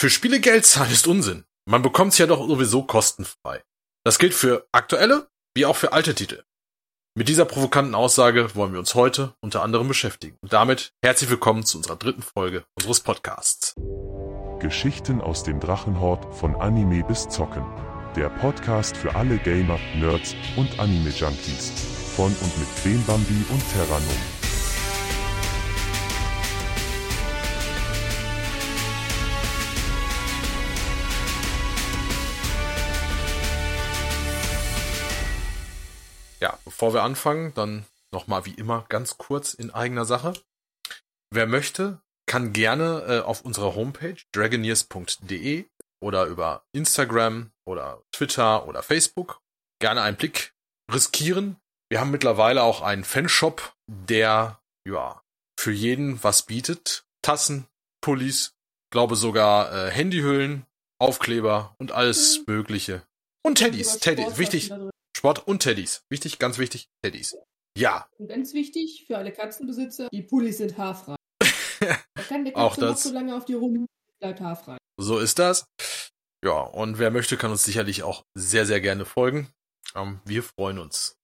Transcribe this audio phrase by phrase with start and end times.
[0.00, 1.44] Für Spiele Geld zahlen ist Unsinn.
[1.68, 3.62] Man bekommt es ja doch sowieso kostenfrei.
[4.02, 6.42] Das gilt für aktuelle wie auch für alte Titel.
[7.14, 10.38] Mit dieser provokanten Aussage wollen wir uns heute unter anderem beschäftigen.
[10.40, 13.74] Und damit herzlich willkommen zu unserer dritten Folge unseres Podcasts.
[14.58, 17.66] Geschichten aus dem Drachenhort von Anime bis Zocken.
[18.16, 21.72] Der Podcast für alle Gamer, Nerds und Anime-Junkies.
[22.16, 24.39] Von und mit Queen Bambi und Terranum.
[36.80, 40.32] Bevor wir anfangen, dann nochmal wie immer ganz kurz in eigener Sache.
[41.30, 45.66] Wer möchte, kann gerne äh, auf unserer Homepage dragoneers.de
[46.02, 49.42] oder über Instagram oder Twitter oder Facebook
[49.78, 50.54] gerne einen Blick
[50.90, 51.58] riskieren.
[51.90, 55.22] Wir haben mittlerweile auch einen Fanshop, der ja
[55.58, 57.04] für jeden was bietet.
[57.20, 57.66] Tassen,
[58.00, 58.54] Pullis,
[58.90, 60.64] glaube sogar äh, Handyhüllen,
[60.98, 63.02] Aufkleber und alles Mögliche.
[63.42, 64.72] Und Teddys, Teddys, wichtig.
[65.20, 66.02] Sport und Teddys.
[66.08, 67.36] Wichtig, ganz wichtig, Teddys.
[67.76, 68.08] Ja.
[68.16, 71.14] Und ganz wichtig für alle Katzenbesitzer, die Pullis sind haarfrei.
[72.14, 73.84] Da kann der Auch Katze noch so lange auf die rum,
[74.18, 74.78] bleibt haarfrei.
[74.98, 75.66] So ist das.
[76.42, 79.52] Ja, und wer möchte, kann uns sicherlich auch sehr, sehr gerne folgen.
[79.94, 81.18] Ähm, wir freuen uns.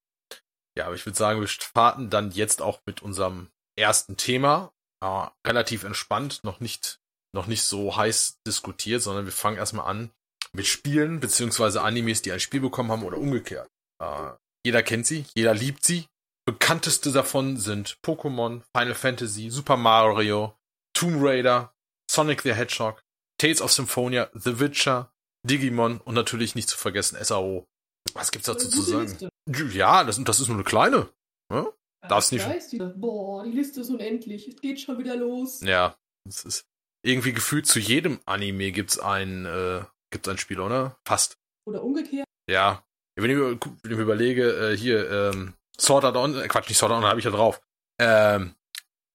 [0.77, 4.75] Ja, aber ich würde sagen, wir starten dann jetzt auch mit unserem ersten Thema.
[5.03, 6.98] Äh, relativ entspannt, noch nicht,
[7.34, 10.10] noch nicht so heiß diskutiert, sondern wir fangen erstmal an
[10.53, 13.70] mit Spielen, beziehungsweise Animes, die ein Spiel bekommen haben oder umgekehrt.
[14.02, 14.30] Äh,
[14.64, 16.06] jeder kennt sie, jeder liebt sie.
[16.47, 20.56] Bekannteste davon sind Pokémon, Final Fantasy, Super Mario,
[20.97, 21.72] Tomb Raider,
[22.11, 23.03] Sonic the Hedgehog,
[23.38, 25.12] Tales of Symphonia, The Witcher,
[25.44, 27.66] Digimon und natürlich nicht zu vergessen SAO.
[28.14, 29.03] Was gibt's dazu zu sagen?
[29.48, 29.77] Liste.
[29.77, 31.08] Ja, das, das ist nur eine kleine.
[31.53, 31.66] Ja?
[32.08, 34.47] Darfst Ja, nicht- ich weiß, die, boah, die Liste ist unendlich.
[34.48, 35.60] Es geht schon wieder los.
[35.62, 36.64] Ja, das ist
[37.05, 40.97] irgendwie gefühlt zu jedem Anime gibt's ein, äh, gibt's ein Spiel, oder?
[41.06, 41.36] Fast.
[41.69, 42.27] Oder umgekehrt.
[42.48, 42.84] Ja.
[43.17, 46.78] Wenn ich mir, wenn ich überlege, äh, hier, ähm, Sword Art Online, äh, Quatsch, nicht
[46.78, 47.60] Sword Art Online, habe ich ja drauf.
[47.99, 48.54] Ähm,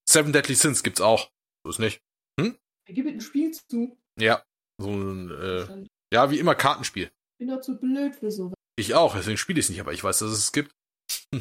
[0.09, 1.29] Seven Deadly Sins gibt's auch.
[1.63, 2.01] So ist nicht.
[2.38, 3.95] Er gibt ein Spiel zu.
[4.19, 4.44] Ja.
[4.81, 7.11] So ein, äh, Ich ja, wie immer Kartenspiel.
[7.38, 8.56] bin doch zu blöd für sowas.
[8.75, 10.72] Ich auch, deswegen spiele ich es nicht, aber ich weiß, dass es es gibt.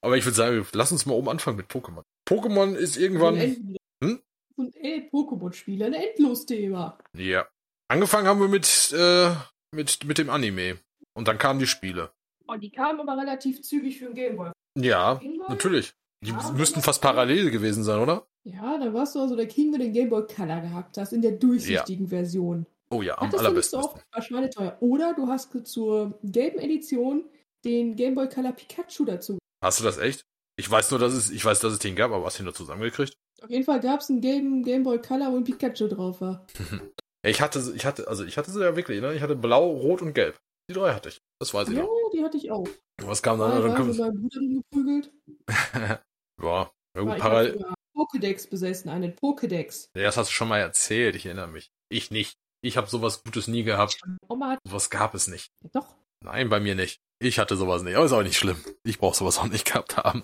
[0.00, 2.02] aber ich würde sagen, lass uns mal oben anfangen mit Pokémon.
[2.28, 3.36] Pokémon ist irgendwann.
[3.36, 4.22] Ein Hm?
[4.58, 6.98] Ein äh, Pokémon-Spiel, ein Endlos-Thema.
[7.16, 7.46] Ja.
[7.88, 9.34] Angefangen haben wir mit, äh,
[9.74, 10.78] mit, mit dem Anime.
[11.16, 12.10] Und dann kamen die Spiele.
[12.46, 14.50] Oh, die kamen aber relativ zügig für den Gameboy.
[14.78, 15.48] Ja, Gameboy?
[15.48, 15.94] natürlich.
[16.24, 18.26] Die Ja, müssten das- fast parallel gewesen sein, oder?
[18.44, 21.32] Ja, da warst du also der King, der den Gameboy Color gehabt hast, in der
[21.32, 22.66] durchsichtigen Version.
[22.90, 24.02] Oh ja, am Hattest du nicht so allerbesten.
[24.12, 24.76] war schweineteuer.
[24.80, 27.24] Oder du hast zur gelben Edition
[27.64, 29.38] den Gameboy Color Pikachu dazu.
[29.64, 30.22] Hast du das echt?
[30.56, 32.44] Ich weiß nur, dass es, ich weiß, dass es den gab, aber hast du ihn
[32.44, 33.14] nur zusammengekriegt?
[33.42, 36.46] Auf jeden Fall gab es einen gelben Gameboy Color, wo ein Pikachu drauf war.
[36.58, 36.60] Ja,
[37.30, 39.12] ich hatte, ich hatte, also ich hatte sie ja wirklich, ne?
[39.14, 40.38] Ich hatte blau, rot und gelb.
[40.68, 41.20] Die drei hatte ich.
[41.40, 42.10] Das weiß ich Ja, noch.
[42.12, 42.66] die hatte ich auch.
[43.02, 43.50] Was kam dann?
[43.50, 45.08] Da dann kommt, meinem Bruder
[45.74, 46.00] ja,
[46.38, 47.64] ja War gut, ich parallel.
[47.96, 49.88] Pokédex besessen, einen Pokédex.
[49.96, 51.70] Ja, das hast du schon mal erzählt, ich erinnere mich.
[51.90, 52.34] Ich nicht.
[52.62, 54.00] Ich habe sowas Gutes nie gehabt.
[54.28, 55.48] Oma hat Sowas gab es nicht.
[55.62, 55.94] ja, doch.
[56.24, 56.98] Nein, bei mir nicht.
[57.22, 57.94] Ich hatte sowas nicht.
[57.94, 58.62] Aber ist auch nicht schlimm.
[58.84, 60.22] Ich brauche sowas auch nicht gehabt haben.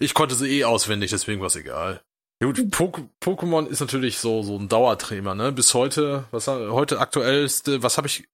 [0.00, 2.02] Ich konnte sie eh auswendig, deswegen war es egal.
[2.44, 5.50] Ja Gut, Pok- Pokémon ist natürlich so so ein Dauerthema, ne?
[5.52, 8.28] Bis heute, was heute aktuellste, was habe ich,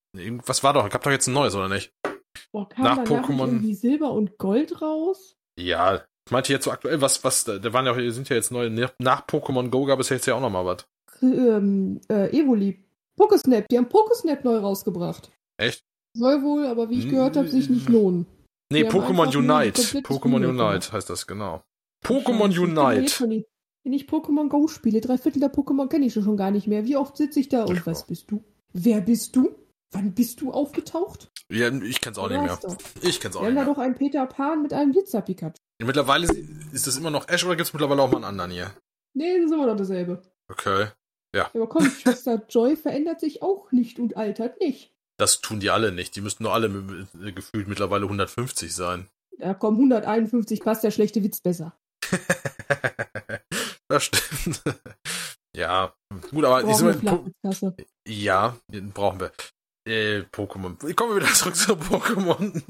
[0.46, 1.92] was war doch, gab doch jetzt ein neues oder nicht?
[2.52, 5.36] Boah, kam Nach Pokémon- irgendwie Silber und Gold raus?
[5.58, 8.50] Ja, ich meinte jetzt so aktuell, was was, da waren ja, auch- sind ja jetzt
[8.50, 8.68] neue.
[8.70, 10.86] ne, Nach Pokémon Go gab es jetzt ja auch noch mal was.
[11.22, 12.82] Ähm, äh, Evoli.
[13.16, 15.30] Pokésnap, die haben Pokésnap neu rausgebracht.
[15.56, 15.84] Echt?
[16.16, 18.26] Soll wohl, aber wie ich gehört habe, sich nicht lohnen.
[18.72, 19.82] Nee, Pokémon Unite.
[20.00, 21.62] Pokémon Unite heißt das genau.
[22.04, 23.40] Pokémon Unite.
[23.82, 26.84] Wenn ich Pokémon Go spiele, drei Viertel der Pokémon kenne ich schon gar nicht mehr.
[26.84, 27.86] Wie oft sitze ich da und Ja.
[27.86, 28.44] was bist du?
[28.72, 29.54] Wer bist du?
[29.92, 31.32] Wann bist du aufgetaucht?
[31.50, 32.58] Ja, ich kenn's auch Du nicht mehr.
[32.62, 32.76] doch.
[33.02, 33.74] Ich kenn's auch Wir nicht haben da mehr.
[33.74, 35.54] doch einen Peter Pan mit einem Glitzer-Pikachu.
[35.82, 36.28] Mittlerweile
[36.72, 38.70] ist das immer noch Ash oder gibt's mittlerweile auch mal einen anderen hier?
[39.14, 40.22] Nee, das ist immer noch dasselbe.
[40.48, 40.88] Okay.
[41.34, 44.92] Aber komm, Schwester Joy verändert sich auch nicht und altert nicht.
[45.16, 46.14] Das tun die alle nicht.
[46.16, 46.68] Die müssten nur alle
[47.20, 49.08] äh, gefühlt mittlerweile 150 sein.
[49.38, 51.74] Da kommen 151, passt der schlechte Witz besser.
[53.90, 54.62] das stimmt.
[55.56, 55.92] ja,
[56.30, 57.74] gut, aber ich Brauchen wir mal,
[58.08, 59.32] ja, den brauchen wir.
[59.86, 60.76] Äh, Pokémon.
[60.94, 62.62] Kommen wir wieder zurück zu Pokémon.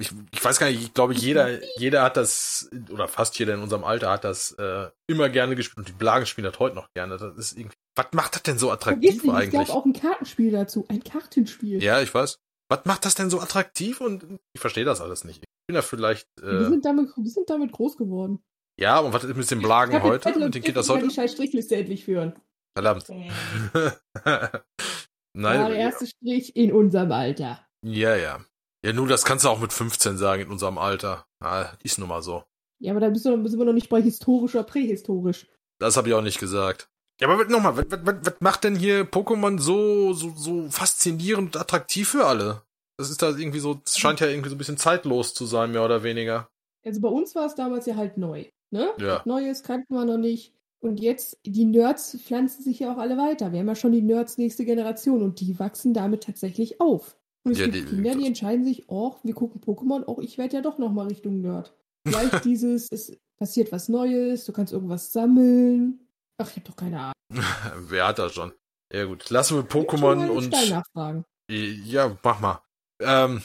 [0.00, 3.60] Ich, ich weiß gar nicht, ich glaube, jeder, jeder hat das, oder fast jeder in
[3.62, 6.88] unserem Alter hat das äh, immer gerne gespielt und die Blagen spielen das heute noch
[6.94, 7.16] gerne.
[7.16, 7.76] Das ist irgendwie.
[7.96, 9.68] Was macht das denn so attraktiv nicht, es eigentlich?
[9.68, 10.84] gab auch ein Kartenspiel dazu.
[10.88, 11.80] Ein Kartenspiel.
[11.82, 12.38] Ja, ich weiß.
[12.68, 14.00] Was macht das denn so attraktiv?
[14.00, 15.38] Und ich verstehe das alles nicht.
[15.44, 16.26] Ich bin da vielleicht.
[16.40, 18.42] Wir, Äh, sind damit, wir sind damit groß geworden.
[18.78, 20.28] Ja, und was ist mit den Blagen Ich heute?
[20.28, 21.08] Mit den Stift Kindern und kann heute?
[21.08, 22.34] die scheiß Strichliste endlich führen.
[22.76, 23.08] Verdammt.
[23.08, 23.30] Äh,
[25.36, 25.60] Nein.
[25.60, 27.66] war der erste Strich in unserem Alter.
[27.84, 28.44] Ja, ja.
[28.84, 31.26] Ja, nun, das kannst du auch mit 15 sagen in unserem Alter.
[31.40, 32.44] Ah, ist nun mal so.
[32.80, 35.46] Ja, aber da sind wir noch nicht bei historisch oder prähistorisch.
[35.78, 36.90] Das habe ich auch nicht gesagt.
[37.20, 41.60] Ja, aber nochmal, was, was, was macht denn hier Pokémon so, so, so faszinierend und
[41.60, 42.62] attraktiv für alle?
[42.98, 45.72] Das ist da irgendwie so, das scheint ja irgendwie so ein bisschen zeitlos zu sein,
[45.72, 46.48] mehr oder weniger.
[46.84, 48.44] Also bei uns war es damals ja halt neu.
[48.74, 48.90] Ne?
[48.98, 49.22] Ja.
[49.24, 50.52] Neues kannten wir noch nicht.
[50.80, 53.52] Und jetzt, die Nerds pflanzen sich ja auch alle weiter.
[53.52, 57.16] Wir haben ja schon die Nerds nächste Generation und die wachsen damit tatsächlich auf.
[57.44, 60.38] Und es Ja, gibt die- Kinder, die entscheiden sich, oh, wir gucken Pokémon, oh, ich
[60.38, 61.72] werde ja doch nochmal Richtung Nerd.
[62.04, 66.00] Vielleicht dieses, es passiert was Neues, du kannst irgendwas sammeln.
[66.38, 67.14] Ach, ich hab doch keine Ahnung.
[67.88, 68.52] Wer hat das schon?
[68.92, 70.50] Ja gut, lassen wir Pokémon und...
[70.50, 71.24] Nachfragen.
[71.48, 72.60] Ja, mach mal.
[73.00, 73.40] Ähm,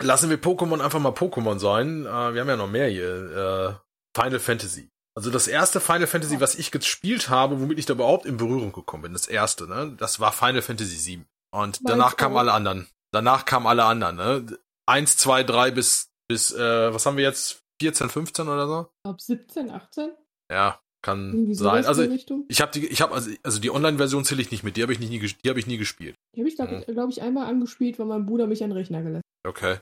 [0.00, 2.06] lassen wir Pokémon einfach mal Pokémon sein.
[2.06, 3.82] Äh, wir haben ja noch mehr hier.
[4.16, 4.88] Final Fantasy.
[5.16, 8.72] Also das erste Final Fantasy, was ich gespielt habe, womit ich da überhaupt in Berührung
[8.72, 9.94] gekommen bin, das erste, ne?
[9.98, 11.24] Das war Final Fantasy VII.
[11.52, 12.86] Und Meins danach kamen alle anderen.
[13.12, 14.58] Danach kamen alle anderen, ne?
[14.88, 17.60] Eins, zwei, drei bis, bis, äh, was haben wir jetzt?
[17.82, 18.80] 14, 15 oder so?
[18.82, 20.10] Ich glaube 17, 18,
[20.52, 21.80] Ja, kann sein.
[21.82, 22.02] in Also
[22.48, 24.76] ich habe die, ich habe also, also die Online-Version zähle ich nicht mit.
[24.76, 26.14] Die habe ich nicht, nie, die habe ich nie gespielt.
[26.36, 26.66] Die habe ich, Mhm.
[26.68, 29.78] glaube glaub ich, einmal angespielt, weil mein Bruder mich an den Rechner gelassen Okay.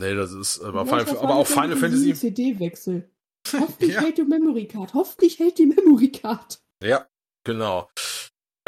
[0.00, 2.14] Nee, das ist, aber, Final, aber auch Final Fantasy.
[2.14, 3.08] CD-Wechsel.
[3.60, 4.00] Hoffentlich Ja.
[4.00, 4.94] hält die Memory Card.
[4.94, 6.58] Hoffentlich hält die Memory Card.
[6.82, 7.06] Ja,
[7.44, 7.88] genau.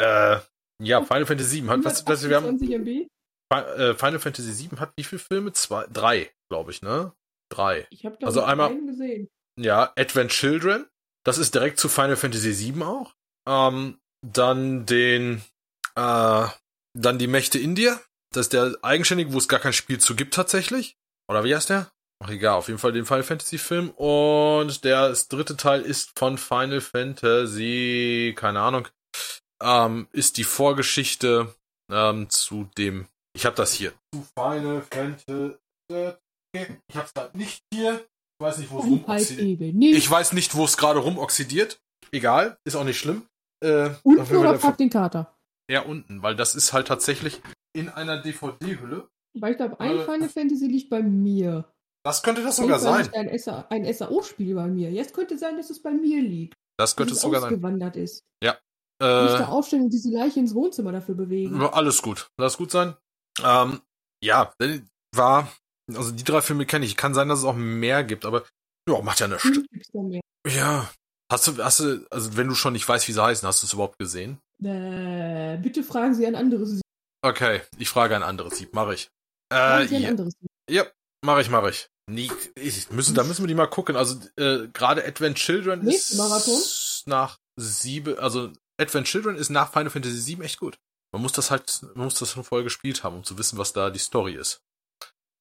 [0.01, 0.37] Äh,
[0.81, 3.07] ja, Final Fantasy VII hat, was, was, wir haben, 128 MB.
[3.51, 5.51] Äh, Final Fantasy VII hat wie viele Filme?
[5.53, 7.13] Zwei, drei, glaube ich, ne?
[7.51, 7.87] Drei.
[7.89, 9.27] Ich habe Also also einmal- einen gesehen.
[9.59, 10.85] Ja, Advent Children.
[11.25, 13.13] Das ist direkt zu Final Fantasy VII auch.
[13.47, 15.41] Ähm, dann den,
[15.95, 16.47] äh,
[16.97, 17.99] dann die Mächte India.
[18.33, 20.95] Das ist der eigenständige, wo es gar kein Spiel zu gibt tatsächlich.
[21.29, 21.91] Oder wie heißt der?
[22.21, 23.89] Ach egal, auf jeden Fall den Final Fantasy Film.
[23.91, 28.87] Und der das dritte Teil ist von Final Fantasy, keine Ahnung,
[29.63, 31.53] ähm, ist die Vorgeschichte
[31.91, 33.93] ähm, zu dem, ich habe das hier.
[34.13, 35.57] Zu Final Fantasy.
[36.53, 38.05] Ich hab's da nicht hier.
[38.39, 38.97] Ich weiß nicht, wo es halt
[39.37, 39.95] rumoxidiert.
[39.97, 41.79] Ich weiß nicht, wo es gerade rumoxidiert.
[42.11, 43.25] Egal, ist auch nicht schlimm.
[43.63, 45.35] Äh, unten oder der- frag den Kater.
[45.69, 47.41] eher unten, weil das ist halt tatsächlich
[47.73, 49.07] in einer DVD-Hülle.
[49.37, 50.05] Weil ich glaube, ein Äh.
[50.05, 51.65] Final Fantasy liegt bei mir.
[52.03, 53.09] Das könnte das sogar sein.
[53.13, 54.91] Ein, SA ein SAO-Spiel bei mir.
[54.91, 56.53] Jetzt könnte sein, dass es bei mir liegt.
[56.77, 57.49] Das könnte es sogar sein.
[57.53, 58.23] ausgewandert ist.
[59.01, 61.61] Da Äh, aufstellen und diese Leiche ins Wohnzimmer dafür bewegen.
[61.61, 62.27] alles gut.
[62.37, 62.95] Lass gut sein.
[63.41, 63.79] Ähm,
[64.21, 64.53] ja,
[65.15, 65.51] war,
[65.93, 66.97] also die drei Filme kenne ich.
[66.97, 68.43] Kann sein, dass es auch mehr gibt, aber
[68.89, 69.49] ja, macht ja nichts.
[69.93, 70.19] Da.
[70.47, 70.89] Ja.
[71.31, 73.67] Hast du, hast du, also wenn du schon nicht weißt, wie sie heißen, hast du
[73.67, 74.39] es überhaupt gesehen?
[74.63, 76.71] Äh, bitte fragen Sie ein anderes.
[76.71, 76.81] Sie
[77.25, 79.09] Okay, ich frage ein anderes Sieb, mache ich.
[79.53, 80.09] Äh, Sie ein ja.
[80.09, 80.33] anderes.
[80.69, 80.85] Ja,
[81.23, 81.89] mache ich, mache ich.
[82.09, 83.95] Nee, ich müssen, da müssen wir die mal gucken.
[83.95, 86.59] Also äh, gerade Advent Children Nächsten ist Marathon?
[87.05, 88.51] nach sieben, also
[88.81, 90.79] Advent Children ist nach Final Fantasy 7 echt gut.
[91.11, 93.73] Man muss das halt, man muss das schon vorher gespielt haben, um zu wissen, was
[93.73, 94.61] da die Story ist.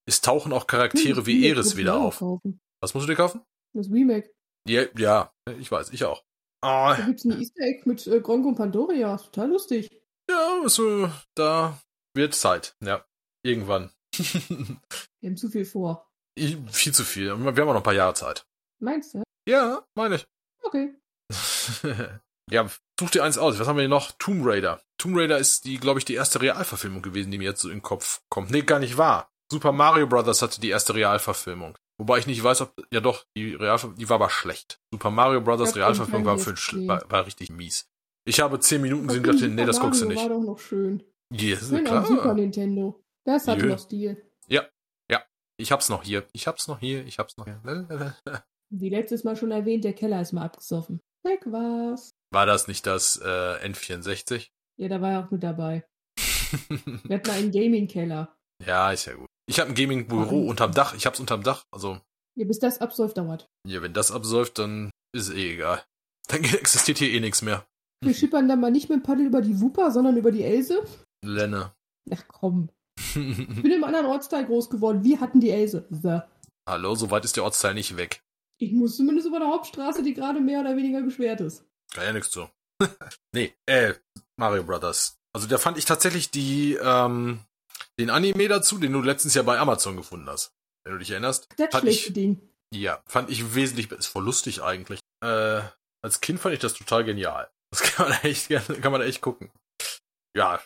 [0.06, 2.18] Es tauchen auch Charaktere Hm, wie Eris wieder auf.
[2.18, 2.60] kaufen.
[2.82, 3.42] Was musst du dir kaufen?
[3.74, 4.32] Das Remake.
[4.66, 6.22] Ja, ja, ich weiß, ich auch.
[6.62, 9.16] Ah, Da gibt's ein Easter Egg mit äh, Gronk und Pandoria.
[9.16, 9.88] Total lustig.
[10.30, 11.78] ja, so, da
[12.14, 12.74] wird Zeit.
[12.84, 13.04] Ja,
[13.44, 13.90] irgendwann.
[14.18, 16.08] Wir haben zu viel vor.
[16.34, 17.26] Ich- Viel zu viel.
[17.26, 18.44] Wir haben auch noch ein paar Jahre Zeit.
[18.80, 19.22] Meinst du?
[19.48, 20.26] Ja, meine ich.
[20.62, 20.94] Okay.
[22.50, 22.68] ja,
[22.98, 23.58] such dir eins aus.
[23.58, 24.12] Was haben wir hier noch?
[24.18, 24.80] Tomb Raider.
[24.98, 27.76] Tomb Raider ist die, glaube ich, die erste Realverfilmung gewesen, die mir jetzt so in
[27.76, 28.50] den Kopf kommt.
[28.50, 29.30] Nee, gar nicht wahr.
[29.50, 31.76] Super Mario Brothers hatte die erste Realverfilmung.
[32.00, 34.78] Wobei ich nicht weiß, ob, ja doch, die Realverfilmung, die war aber schlecht.
[34.92, 36.54] Super Mario Brothers Realverfilmung war, für,
[36.86, 37.88] war, war richtig mies.
[38.26, 40.30] Ich habe zehn Minuten gesehen und dachte, nee, das guckst du Mario nicht.
[40.30, 41.02] war doch noch schön.
[41.32, 42.34] Yes, Schön am Super klar.
[42.34, 43.02] Nintendo.
[43.28, 43.66] Das hat Jö.
[43.66, 44.16] noch Stil.
[45.60, 46.26] Ich hab's noch hier.
[46.32, 47.04] Ich hab's noch hier.
[47.04, 47.60] Ich hab's noch hier.
[48.70, 51.00] Wie letztes Mal schon erwähnt, der Keller ist mal abgesoffen.
[51.24, 52.10] Weg war's.
[52.30, 54.50] War das nicht das äh, N64?
[54.78, 55.84] Ja, da war er auch mit dabei.
[57.04, 58.36] Wir hatten einen Gaming-Keller.
[58.64, 59.26] ja, ist ja gut.
[59.48, 60.94] Ich habe ein Gaming-Büro unterm Dach.
[60.94, 61.64] Ich hab's unterm Dach.
[61.72, 62.00] Also,
[62.36, 63.48] Ja, bis das absäuft dauert.
[63.66, 65.82] ja, wenn das absäuft, dann ist eh egal.
[66.28, 67.66] Dann existiert hier eh nichts mehr.
[68.04, 70.84] Wir schippern dann mal nicht mit dem Paddel über die Wupper, sondern über die Else.
[71.24, 71.74] Lenne.
[72.12, 72.70] Ach komm.
[72.98, 75.04] Ich bin im anderen Ortsteil groß geworden.
[75.04, 75.86] Wir hatten die Else.
[75.90, 76.20] So.
[76.68, 78.22] Hallo, so weit ist der Ortsteil nicht weg.
[78.60, 81.64] Ich muss zumindest über der Hauptstraße, die gerade mehr oder weniger gesperrt ist.
[81.94, 82.48] Kann ja nichts zu.
[83.34, 83.94] nee, äh,
[84.36, 85.16] Mario Brothers.
[85.32, 87.40] Also da fand ich tatsächlich die, ähm,
[87.98, 90.52] den Anime dazu, den du letztens ja bei Amazon gefunden hast.
[90.84, 91.48] Wenn du dich erinnerst.
[91.56, 92.40] Das Fand schlechte ich, Ding.
[92.74, 95.00] ja, fand ich wesentlich, ist voll lustig eigentlich.
[95.24, 95.60] Äh,
[96.02, 97.48] als Kind fand ich das total genial.
[97.70, 99.50] Das kann man echt, gerne- kann man echt gucken.
[100.36, 100.60] Ja,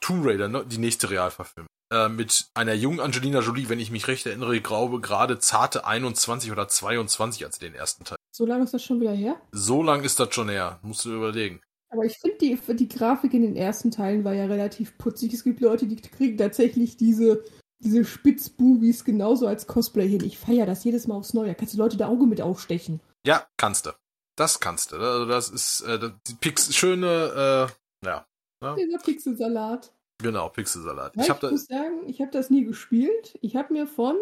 [0.00, 1.68] Tomb Raider, ne, die nächste Realverfilmung.
[1.92, 5.86] Äh, mit einer jungen Angelina Jolie, wenn ich mich recht erinnere, ich glaube gerade zarte
[5.86, 8.16] 21 oder 22, als sie den ersten Teil.
[8.32, 9.40] So lange ist das schon wieder her?
[9.50, 11.60] So lang ist das schon her, musst du überlegen.
[11.92, 15.34] Aber ich finde, die, die Grafik in den ersten Teilen war ja relativ putzig.
[15.34, 17.42] Es gibt Leute, die kriegen tatsächlich diese,
[17.80, 20.22] diese Spitzbubis genauso als Cosplay hin.
[20.22, 21.56] Ich feiere das jedes Mal aufs Neue.
[21.56, 23.00] Kannst du Leute da Auge mit aufstechen?
[23.26, 23.90] Ja, kannst du.
[24.36, 24.96] Das kannst du.
[24.96, 27.68] Also das ist äh, die Pix schöne,
[28.02, 28.24] äh, ja.
[28.62, 28.76] Ne?
[28.78, 29.92] Dieser Pixelsalat.
[30.22, 31.16] Genau, Pixelsalat.
[31.16, 33.38] Ja, ich, ich muss sagen, ich habe das nie gespielt.
[33.40, 34.16] Ich habe mir von,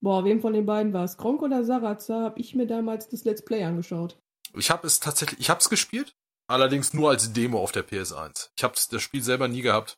[0.00, 3.24] boah, wem von den beiden war es, Kronk oder Sarazar, habe ich mir damals das
[3.24, 4.18] Let's Play angeschaut.
[4.56, 6.14] Ich habe es tatsächlich, ich habe es gespielt,
[6.48, 8.50] allerdings nur als Demo auf der PS1.
[8.56, 9.96] Ich habe das Spiel selber nie gehabt.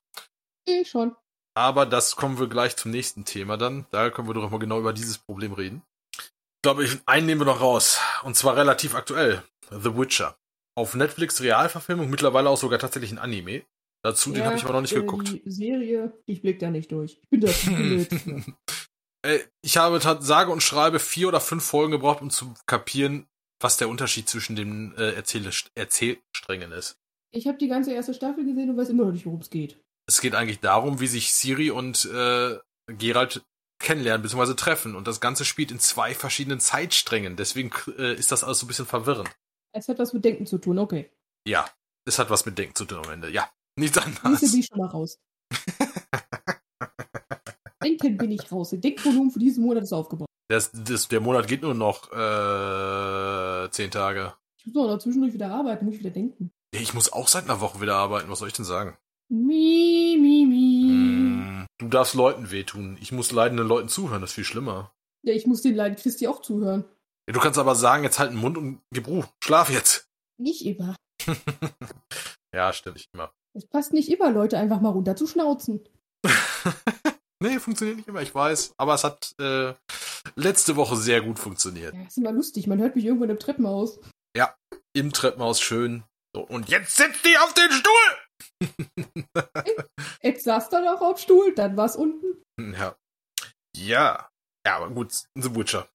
[0.66, 1.14] Ich schon.
[1.54, 3.86] Aber das kommen wir gleich zum nächsten Thema dann.
[3.90, 5.82] Da können wir doch mal genau über dieses Problem reden.
[6.18, 7.98] Ich glaube, einen nehmen wir noch raus.
[8.24, 9.42] Und zwar relativ aktuell.
[9.70, 10.36] The Witcher.
[10.74, 13.64] Auf Netflix Realverfilmung, mittlerweile auch sogar tatsächlich ein Anime.
[14.06, 15.40] Dazu, ja, den habe ich aber noch nicht äh, geguckt.
[15.44, 17.18] Die Serie, ich blick da nicht durch.
[17.20, 18.08] Ich bin da blöd.
[19.62, 23.26] ich habe sage und schreibe vier oder fünf Folgen gebraucht, um zu kapieren,
[23.60, 27.00] was der Unterschied zwischen den äh, Erzähl Erzählsträngen ist.
[27.32, 29.82] Ich habe die ganze erste Staffel gesehen und weiß immer noch nicht, worum es geht.
[30.06, 33.44] Es geht eigentlich darum, wie sich Siri und äh, Geralt
[33.80, 34.54] kennenlernen bzw.
[34.54, 34.94] treffen.
[34.94, 37.34] Und das Ganze spielt in zwei verschiedenen Zeitsträngen.
[37.34, 39.36] Deswegen äh, ist das alles so ein bisschen verwirrend.
[39.72, 41.10] Es hat was mit Denken zu tun, okay.
[41.44, 41.68] Ja,
[42.04, 43.30] es hat was mit Denken zu tun am Ende.
[43.30, 44.40] Ja, Nichts anderes.
[44.40, 45.18] Diese bin ich schon mal raus.
[47.82, 48.70] Denken bin ich raus.
[48.72, 50.26] Denkvolumen für diesen Monat ist aufgebaut.
[50.48, 54.34] Das, das, der Monat geht nur noch äh, zehn Tage.
[54.58, 56.50] Ich muss doch noch zwischendurch wieder arbeiten, muss ich wieder denken.
[56.72, 58.30] Ich muss auch seit einer Woche wieder arbeiten.
[58.30, 58.96] Was soll ich denn sagen?
[59.28, 60.88] Mi, mi, mi.
[60.88, 62.96] Hm, du darfst Leuten wehtun.
[63.00, 64.20] Ich muss leidenden Leuten zuhören.
[64.20, 64.92] Das ist viel schlimmer.
[65.22, 66.84] Ja, ich muss den leiden Christi auch zuhören.
[67.26, 69.28] Ja, du kannst aber sagen, jetzt halt den Mund und gib Ruhe.
[69.42, 70.08] Schlaf jetzt.
[70.38, 70.96] Nicht immer.
[72.54, 73.32] ja, stimmt nicht immer.
[73.56, 75.80] Es passt nicht immer, Leute einfach mal runter zu schnauzen.
[77.42, 78.72] nee, funktioniert nicht immer, ich weiß.
[78.76, 79.72] Aber es hat äh,
[80.34, 81.94] letzte Woche sehr gut funktioniert.
[81.94, 82.66] Ja, ist immer lustig.
[82.66, 83.98] Man hört mich irgendwann im Treppenhaus.
[84.36, 84.54] Ja,
[84.94, 86.04] im Treppenhaus schön.
[86.34, 88.62] So, und jetzt sitzt die auf den Stuhl!
[90.22, 92.42] jetzt saß da noch auf dem Stuhl, dann war es unten.
[92.78, 92.96] Ja.
[93.76, 94.30] Ja.
[94.66, 95.88] Ja, aber gut, The Witcher.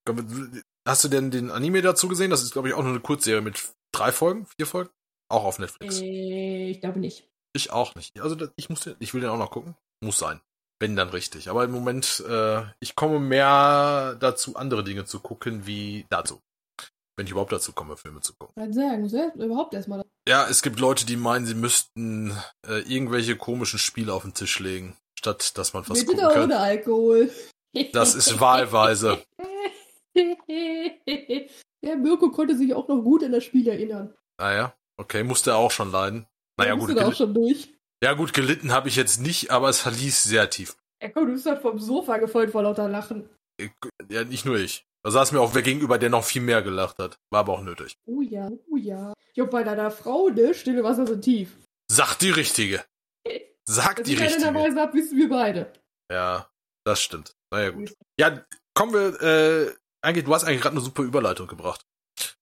[0.88, 2.30] Hast du denn den Anime dazu gesehen?
[2.30, 4.92] Das ist, glaube ich, auch nur eine Kurzserie mit drei Folgen, vier Folgen?
[5.28, 6.00] Auch auf Netflix.
[6.02, 7.31] Äh, ich glaube nicht.
[7.54, 8.20] Ich auch nicht.
[8.22, 9.76] Also ich muss, ich will den auch noch gucken.
[10.02, 10.40] Muss sein.
[10.80, 11.50] Wenn dann richtig.
[11.50, 16.42] Aber im Moment, äh, ich komme mehr dazu, andere Dinge zu gucken, wie dazu.
[17.16, 18.56] Wenn ich überhaupt dazu komme, Filme zu gucken.
[18.56, 20.04] Kann sagen, selbst, überhaupt erstmal.
[20.28, 22.32] Ja, es gibt Leute, die meinen, sie müssten
[22.68, 26.44] äh, irgendwelche komischen Spiele auf den Tisch legen, statt dass man was Mit gucken kann.
[26.44, 27.32] ohne Alkohol.
[27.94, 29.24] Das ist wahlweise.
[31.82, 34.14] ja, Mirko konnte sich auch noch gut an das Spiel erinnern.
[34.38, 36.28] Ah ja, okay, musste er auch schon leiden.
[36.62, 36.98] Naja, gut.
[36.98, 37.70] auch schon durch.
[38.04, 40.76] Ja, gut, gelitten habe ich jetzt nicht, aber es verließ sehr tief.
[41.02, 43.30] Ja, komm, du bist halt vom Sofa gefallen vor lauter Lachen.
[44.10, 44.86] Ja, nicht nur ich.
[45.04, 47.18] Da saß mir auch wer gegenüber, der noch viel mehr gelacht hat.
[47.32, 47.98] War aber auch nötig.
[48.06, 49.14] Oh ja, oh ja.
[49.34, 50.54] Ich hab bei deiner Frau, ne?
[50.54, 51.58] Stille Wasser sind tief.
[51.92, 52.84] Sag die richtige.
[53.68, 54.46] Sag die richtige.
[54.46, 55.74] Wenn dabei sagt, wissen wir beide.
[56.12, 56.50] Ja,
[56.86, 57.34] das stimmt.
[57.52, 57.94] Naja, gut.
[58.20, 61.86] Ja, kommen wir, äh, eigentlich, du hast eigentlich gerade eine super Überleitung gebracht.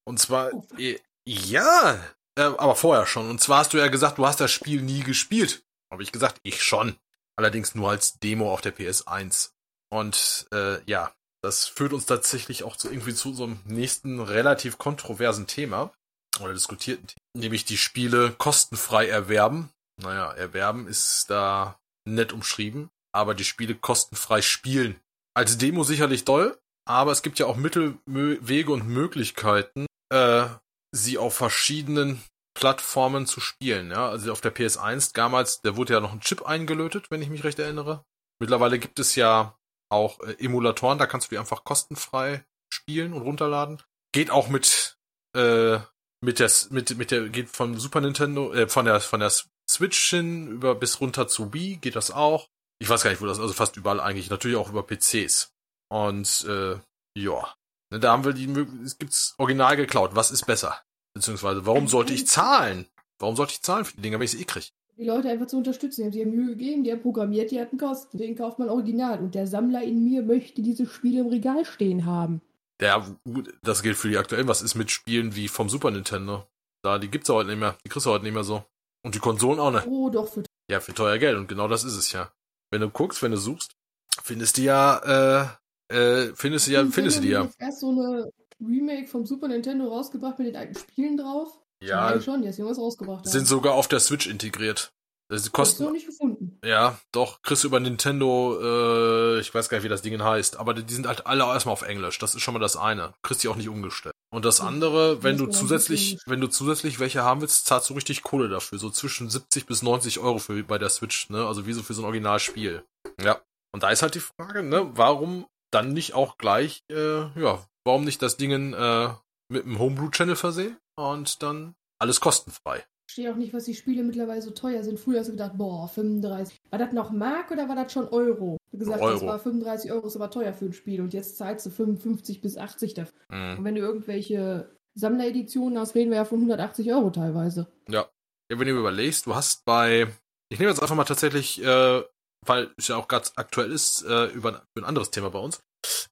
[0.06, 0.66] Und zwar, oh.
[0.78, 2.00] äh, ja,
[2.39, 3.29] äh, aber vorher schon.
[3.29, 5.63] Und zwar hast du ja gesagt, du hast das Spiel nie gespielt.
[5.91, 6.96] Habe ich gesagt, ich schon.
[7.36, 9.51] Allerdings nur als Demo auf der PS1.
[9.91, 15.48] Und äh, ja, das führt uns tatsächlich auch zu irgendwie zu einem nächsten relativ kontroversen
[15.48, 15.91] Thema
[16.39, 19.69] oder diskutierten Thema, nämlich die Spiele kostenfrei erwerben.
[20.01, 25.00] Naja, erwerben ist da nett umschrieben, aber die Spiele kostenfrei spielen.
[25.34, 30.46] Als Demo sicherlich toll, aber es gibt ja auch Mittel, Wege und Möglichkeiten, äh,
[30.91, 32.22] sie auf verschiedenen
[32.53, 33.91] Plattformen zu spielen.
[33.91, 37.29] Ja, also auf der PS1 damals, da wurde ja noch ein Chip eingelötet, wenn ich
[37.29, 38.03] mich recht erinnere.
[38.39, 39.58] Mittlerweile gibt es ja
[39.89, 43.81] auch äh, Emulatoren, da kannst du die einfach kostenfrei spielen und runterladen.
[44.12, 44.98] Geht auch mit
[45.36, 45.79] äh,
[46.22, 49.31] mit der mit mit der geht von Super Nintendo äh, von der von der
[49.69, 52.48] Switch hin über bis runter zu Wii geht das auch.
[52.79, 55.51] Ich weiß gar nicht, wo das also fast überall eigentlich natürlich auch über PCs.
[55.91, 56.79] Und äh,
[57.17, 57.53] ja,
[57.89, 58.48] da haben wir die
[58.84, 60.12] es gibt's original geklaut.
[60.13, 60.77] Was ist besser?
[61.13, 62.86] Beziehungsweise, warum sollte ich zahlen?
[63.17, 64.67] Warum sollte ich zahlen für die Dinger, wenn ich sie eh kriege?
[64.98, 66.12] Die Leute einfach zu unterstützen.
[66.12, 68.17] Die haben sich Mühe gegeben, die haben programmiert, die hatten Kosten.
[68.17, 69.19] Deswegen kauft man original.
[69.19, 72.41] Und der Sammler in mir möchte diese Spiele im Regal stehen haben.
[72.81, 74.48] Ja, gut, das gilt für die aktuellen.
[74.48, 76.46] Was ist mit Spielen wie vom Super Nintendo?
[76.81, 77.77] Da, die gibt's ja heute nicht mehr.
[77.86, 78.63] Die kriegst du heute nicht mehr so.
[79.03, 79.88] Und die Konsolen auch nicht.
[79.88, 81.38] Oh, doch, für Ja, für teuer Geld.
[81.38, 82.31] Und genau das ist es ja.
[82.72, 83.75] Wenn du guckst, wenn du suchst,
[84.22, 84.98] findest du ja,
[85.43, 85.48] äh,
[85.89, 87.50] äh, findest du ja, findest du die ja.
[87.60, 91.60] erst so eine Remake vom Super Nintendo rausgebracht mit den alten Spielen drauf.
[91.81, 92.19] Ja.
[92.22, 93.25] schon, die hast irgendwas rausgebracht.
[93.25, 94.91] Sind sogar auf der Switch integriert.
[95.29, 95.86] Das kostet.
[95.86, 96.58] noch nicht gefunden.
[96.65, 100.58] Ja, doch, kriegst du über Nintendo, äh, ich weiß gar nicht, wie das Ding heißt,
[100.58, 102.17] aber die, sind halt alle erstmal auf Englisch.
[102.17, 103.13] Das ist schon mal das eine.
[103.22, 104.15] Kriegst die auch nicht umgestellt.
[104.31, 108.24] Und das andere, wenn du zusätzlich, wenn du zusätzlich welche haben willst, zahlst du richtig
[108.24, 108.79] Kohle dafür.
[108.79, 111.46] So zwischen 70 bis 90 Euro für bei der Switch, ne?
[111.46, 112.84] Also wie so für so ein Originalspiel.
[113.22, 113.39] Ja.
[113.72, 118.06] Und da ist halt die Frage, ne, warum dann nicht auch gleich, äh, ja, warum
[118.06, 119.10] nicht das Ding äh,
[119.50, 122.78] mit einem Homebrew-Channel versehen und dann alles kostenfrei.
[122.78, 125.00] Ich verstehe auch nicht, was die Spiele mittlerweile so teuer sind.
[125.00, 126.60] Früher hast du gedacht, boah, 35.
[126.70, 128.58] War das noch Mark oder war das schon Euro?
[128.72, 129.26] Du gesagt, das Euro.
[129.26, 131.02] war 35 Euro, ist aber teuer für ein Spiel.
[131.02, 133.20] Und jetzt zahlst du 55 bis 80 dafür.
[133.30, 133.58] Mhm.
[133.58, 137.68] Und wenn du irgendwelche Sammlereditionen hast, reden wir ja von 180 Euro teilweise.
[137.90, 138.08] Ja.
[138.52, 140.08] ja, wenn du überlegst, du hast bei,
[140.50, 142.04] ich nehme jetzt einfach mal tatsächlich, äh,
[142.46, 145.39] weil es ja auch ganz aktuell ist, äh, über ein, für ein anderes Thema bei
[145.39, 145.60] uns,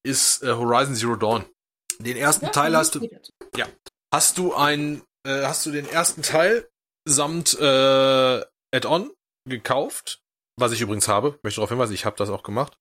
[0.04, 1.46] ist äh, Horizon Zero Dawn.
[2.00, 3.10] Den ersten Teil hast du,
[4.14, 6.70] hast du ein, äh, hast du den ersten Teil
[7.08, 9.12] samt äh, Add-on
[9.50, 10.20] gekauft,
[10.60, 11.40] was ich übrigens habe.
[11.44, 12.78] Möchte darauf hinweisen, ich habe das auch gemacht.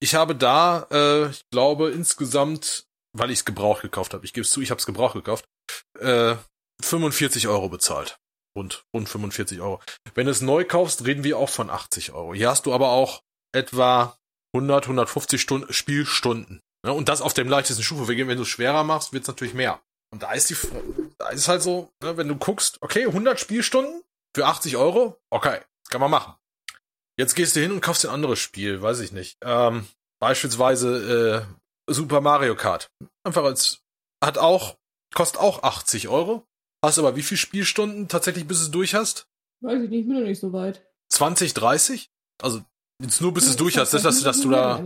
[0.00, 4.44] Ich habe da, äh, ich glaube insgesamt, weil ich es gebraucht gekauft habe, ich gebe
[4.44, 5.44] es zu, ich habe es gebraucht gekauft,
[5.98, 6.36] äh,
[6.82, 8.18] 45 Euro bezahlt.
[8.56, 9.80] Rund, rund 45 Euro.
[10.14, 12.34] Wenn du es neu kaufst, reden wir auch von 80 Euro.
[12.34, 13.22] Hier hast du aber auch
[13.54, 14.16] etwa
[14.54, 16.60] 100, 150 Stunden, Spielstunden.
[16.84, 16.92] Ne?
[16.92, 18.08] Und das auf dem leichtesten Stufe.
[18.08, 19.80] Wenn du es schwerer machst, wird es natürlich mehr.
[20.10, 20.56] Und da ist die,
[21.18, 24.02] da ist halt so, ne, wenn du guckst, okay, 100 Spielstunden
[24.34, 26.34] für 80 Euro, okay, kann man machen.
[27.18, 29.36] Jetzt gehst du hin und kaufst ein anderes Spiel, weiß ich nicht.
[29.42, 29.86] Ähm,
[30.20, 31.46] beispielsweise
[31.88, 32.90] äh, Super Mario Kart.
[33.24, 33.82] Einfach als,
[34.24, 34.76] hat auch,
[35.14, 36.46] kostet auch 80 Euro.
[36.84, 39.26] Hast aber wie viele Spielstunden tatsächlich, bis du es durch hast?
[39.60, 40.86] Weiß ich nicht, ich bin noch nicht so weit.
[41.10, 42.10] 20, 30?
[42.42, 42.62] Also,
[43.02, 44.82] jetzt nur bis du es durch hast, das, dass, dass du da,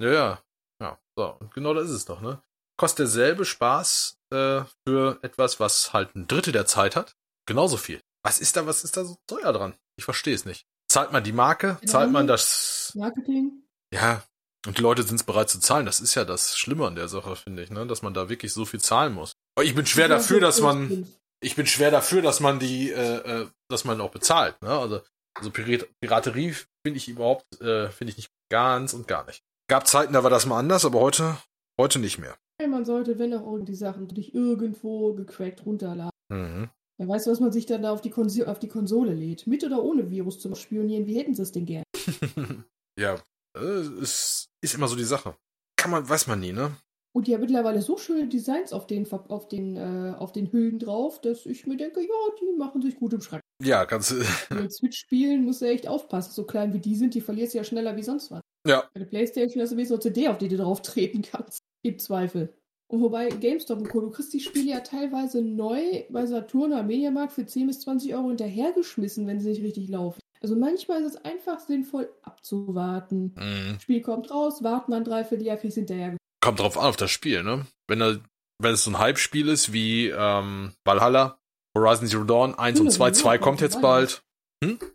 [0.00, 0.42] ja, ja.
[0.80, 1.36] Ja, so.
[1.38, 2.42] Und genau das ist es doch, ne?
[2.76, 7.14] Kostet derselbe Spaß äh, für etwas, was halt ein Drittel der Zeit hat.
[7.46, 8.00] Genauso viel.
[8.24, 9.74] Was ist da, was ist da so teuer dran?
[9.96, 10.66] Ich verstehe es nicht.
[10.90, 11.76] Zahlt man die Marke?
[11.80, 11.92] Genau.
[11.92, 12.92] Zahlt man das?
[12.94, 13.62] Marketing?
[13.92, 14.22] Ja.
[14.66, 15.86] Und die Leute sind es bereit zu zahlen.
[15.86, 17.86] Das ist ja das Schlimme an der Sache, finde ich, ne?
[17.86, 19.32] Dass man da wirklich so viel zahlen muss.
[19.56, 21.06] Aber ich bin schwer Ja, dafür, dass man.
[21.40, 24.60] Ich bin schwer dafür, dass man die, äh, äh, dass man auch bezahlt.
[24.62, 24.68] Ne?
[24.68, 25.00] Also,
[25.36, 26.54] also Pirat Piraterie
[26.84, 29.42] finde ich überhaupt, äh, finde ich nicht ganz und gar nicht.
[29.68, 31.36] Gab Zeiten, da war das mal anders, aber heute,
[31.80, 32.36] heute nicht mehr.
[32.68, 36.10] Man sollte, wenn auch irgendwie Sachen dich irgendwo gecrackt runterladen.
[36.28, 36.68] Mhm.
[36.98, 39.46] Weißt du, was man sich dann da auf die, Konso auf die Konsole lädt.
[39.46, 41.06] Mit oder ohne Virus zum Spionieren.
[41.06, 41.84] Wie hätten sie es denn gern?
[42.98, 43.14] ja,
[43.56, 43.60] äh,
[44.02, 45.34] es ist immer so die Sache.
[45.76, 46.76] Kann man, weiß man nie, ne?
[47.12, 50.78] Und die haben mittlerweile so schöne Designs auf den, auf den, äh, auf den Hüllen
[50.78, 53.42] drauf, dass ich mir denke, ja, die machen sich gut im Schrank.
[53.62, 54.54] Ja, kannst du.
[54.54, 56.32] Mit Switch spielen musst du echt aufpassen.
[56.32, 58.40] So klein wie die sind, die verlierst du ja schneller wie sonst was.
[58.66, 58.84] Ja.
[58.94, 61.60] Bei der Playstation hast du wenigstens eine CD, auf die du drauf treten kannst.
[61.82, 62.54] Gibt Zweifel.
[62.88, 66.82] Und wobei GameStop und Co., du kriegst die Spiele ja teilweise neu bei Saturn oder
[66.82, 70.20] Mediamarkt für 10 bis 20 Euro hinterhergeschmissen, wenn sie nicht richtig laufen.
[70.40, 73.34] Also manchmal ist es einfach sinnvoll abzuwarten.
[73.36, 73.78] Mhm.
[73.80, 76.16] Spiel kommt raus, warten ein Dreivierteljahr, kriegst hinterher.
[76.50, 77.64] Kommt drauf an, auf das Spiel, ne?
[77.86, 78.18] Wenn, er,
[78.60, 81.38] wenn es so ein Hype-Spiel ist wie ähm, Valhalla,
[81.78, 84.24] Horizon Zero Dawn 1 und Ja, 2, ja, 2 kommt jetzt bald.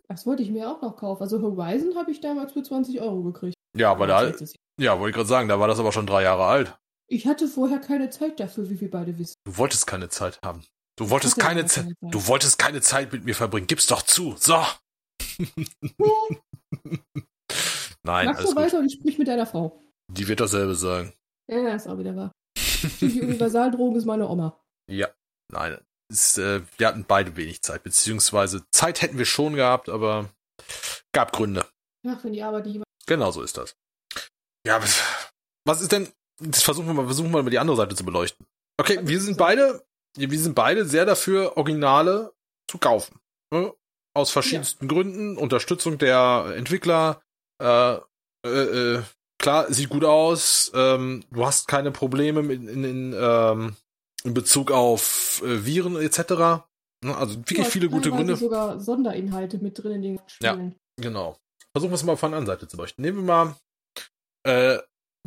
[0.06, 1.22] Das wollte ich mir auch noch kaufen.
[1.22, 3.54] Also Horizon habe ich damals für 20 Euro gekriegt.
[3.74, 4.34] Ja, aber da,
[4.78, 6.78] ja, wollte ich gerade sagen, da war das aber schon drei Jahre alt.
[7.08, 9.36] Ich hatte vorher keine Zeit dafür, wie wir beide wissen.
[9.46, 10.62] Du wolltest keine Zeit haben.
[10.98, 11.94] Du wolltest keine keine Zeit.
[12.02, 13.66] Du wolltest keine Zeit mit mir verbringen.
[13.66, 14.34] Gib's doch zu.
[14.38, 14.62] So.
[18.02, 19.80] Nein, Mach so weiter und ich sprich mit deiner Frau.
[20.12, 21.14] Die wird dasselbe sagen.
[21.48, 22.32] Ja, ist auch wieder wahr.
[23.00, 24.60] Die Universaldrogen ist meine Oma.
[24.90, 25.08] Ja.
[25.52, 25.78] Nein.
[26.08, 30.30] Es, äh, wir hatten beide wenig Zeit, beziehungsweise Zeit hätten wir schon gehabt, aber
[31.12, 31.66] gab Gründe.
[32.06, 32.82] Ach, wenn die Arbeit nicht.
[33.06, 33.76] Genau so ist das.
[34.66, 34.86] Ja, aber
[35.64, 36.08] was ist denn?
[36.38, 38.46] Das versuchen wir mal, versuchen wir mal die andere Seite zu beleuchten.
[38.78, 39.84] Okay, wir sind beide,
[40.16, 42.34] wir sind beide sehr dafür, Originale
[42.70, 43.18] zu kaufen.
[43.52, 43.74] Ne?
[44.14, 45.36] Aus verschiedensten Gründen.
[45.36, 47.22] Unterstützung der Entwickler.
[47.60, 47.98] Äh,
[48.44, 49.02] äh, äh,
[49.38, 50.70] klar, sieht gut aus.
[50.74, 53.76] Ähm, du hast keine Probleme in, in, in, ähm,
[54.24, 56.64] in Bezug auf äh, Viren etc.
[57.04, 57.16] Ne?
[57.16, 58.36] Also wirklich hast viele gute Gründe.
[58.36, 60.74] sogar Sonderinhalte mit drin in den Spielen.
[61.00, 61.36] Genau.
[61.74, 63.02] Versuchen wir es mal von der anderen Seite zu leuchten.
[63.02, 63.56] Nehmen wir mal,
[64.44, 64.78] äh,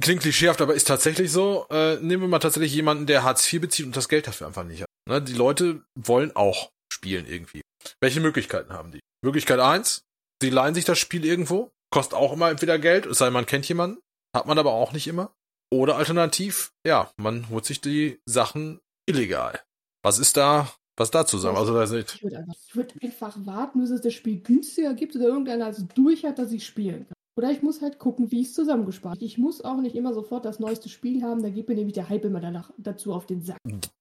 [0.02, 3.62] klingt klischeehaft, aber ist tatsächlich so, äh, nehmen wir mal tatsächlich jemanden, der Hartz IV
[3.62, 4.90] bezieht und das Geld dafür einfach nicht hat.
[5.08, 5.22] Ne?
[5.22, 7.62] Die Leute wollen auch spielen irgendwie.
[8.02, 9.00] Welche Möglichkeiten haben die?
[9.24, 10.04] Möglichkeit eins:
[10.42, 13.46] sie leihen sich das Spiel irgendwo, kostet auch immer entweder Geld, es sei denn, man
[13.46, 14.00] kennt jemanden,
[14.36, 15.34] hat man aber auch nicht immer.
[15.72, 19.60] Oder alternativ, ja, man holt sich die Sachen illegal.
[20.04, 21.58] Was ist da, was dazu sagen?
[21.58, 25.16] Also, da Ich würde einfach, ich würd einfach warten, bis es das Spiel günstiger gibt
[25.16, 27.16] oder irgendeiner es durch hat, dass ich spielen kann.
[27.38, 29.22] Oder ich muss halt gucken, wie ich es zusammengespart.
[29.22, 32.10] Ich muss auch nicht immer sofort das neueste Spiel haben, da geht mir nämlich der
[32.10, 33.58] Hype immer danach, dazu auf den Sack.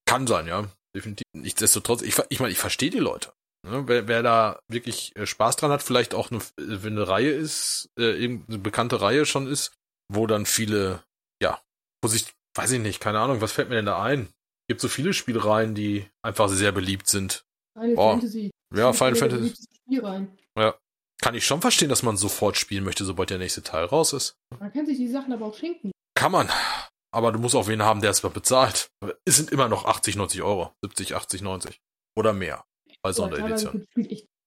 [0.06, 0.64] Kann sein, ja.
[0.96, 1.24] Definitiv.
[1.34, 3.32] Nichtsdestotrotz, ich, ich meine, ich verstehe die Leute.
[3.66, 7.08] Ne, wer, wer da wirklich äh, Spaß dran hat, vielleicht auch eine, äh, wenn eine
[7.08, 9.72] Reihe ist, äh, irgendeine bekannte Reihe schon ist,
[10.12, 11.02] wo dann viele,
[11.42, 11.60] ja,
[12.02, 14.28] wo sich, weiß ich nicht, keine Ahnung, was fällt mir denn da ein?
[14.68, 17.44] Gibt so viele Spielreihen, die einfach sehr beliebt sind.
[17.74, 18.12] Final Boah.
[18.12, 18.50] Fantasy.
[18.74, 19.54] Ja, Final Fantasy.
[20.00, 20.38] rein.
[21.20, 24.36] Kann ich schon verstehen, dass man sofort spielen möchte, sobald der nächste Teil raus ist.
[24.60, 25.90] Man kann sich die Sachen aber auch schenken.
[26.14, 26.48] Kann man.
[27.10, 28.88] Aber du musst auch wen haben, der es bezahlt.
[29.24, 30.72] Es sind immer noch 80, 90 Euro.
[30.84, 31.80] 70, 80, 90.
[32.16, 32.64] Oder mehr.
[33.08, 33.86] Bei Sonderedition.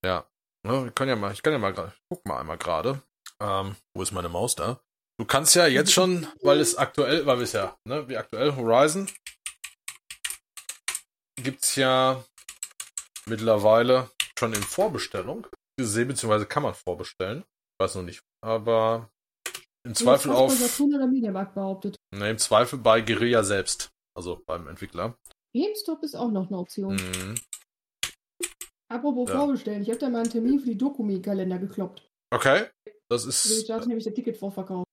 [0.06, 0.26] Ja.
[0.65, 1.74] ja ich kann ja mal, ich kann ja mal
[2.10, 3.02] guck mal einmal gerade.
[3.41, 4.80] Ähm, wo ist meine Maus da?
[5.19, 8.56] Du kannst ja jetzt schon, weil es aktuell, weil wir es ja, ne, wie aktuell
[8.56, 9.10] Horizon,
[11.41, 12.24] gibt's ja
[13.26, 15.47] mittlerweile schon in Vorbestellung
[15.78, 17.39] gesehen, beziehungsweise kann man vorbestellen.
[17.39, 18.21] Ich weiß noch nicht.
[18.43, 19.10] Aber
[19.84, 20.54] im Zweifel auf,
[22.12, 23.89] ne, im Zweifel bei Guerilla selbst.
[24.15, 25.17] Also beim Entwickler.
[25.54, 26.95] GameStop ist auch noch eine Option.
[26.95, 27.36] Mhm.
[28.91, 29.38] Apropos Ja.
[29.38, 29.82] vorbestellen.
[29.82, 32.10] Ich habe da mal einen Termin für die Dokumi-Kalender gekloppt.
[32.34, 32.65] Okay.
[33.10, 34.86] Das Da ist ist nämlich der Ticket vorverkauft.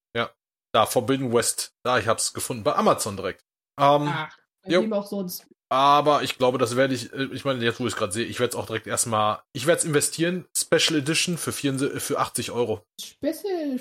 [0.75, 1.71] da Forbidden West.
[1.83, 2.63] Da, ich hab's gefunden.
[2.63, 3.41] Bei Amazon direkt.
[3.81, 5.47] Ähm, Ach, bei auch sonst.
[5.71, 8.27] Aber ich glaube, das werde ich, äh, ich meine, jetzt wo ich es gerade sehe,
[8.27, 12.19] ich werde es auch direkt erstmal, ich werde es investieren, Special Edition für, 74, für
[12.19, 12.83] 80 Euro.
[13.01, 13.81] Special.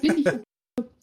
[0.00, 0.43] Finde ich.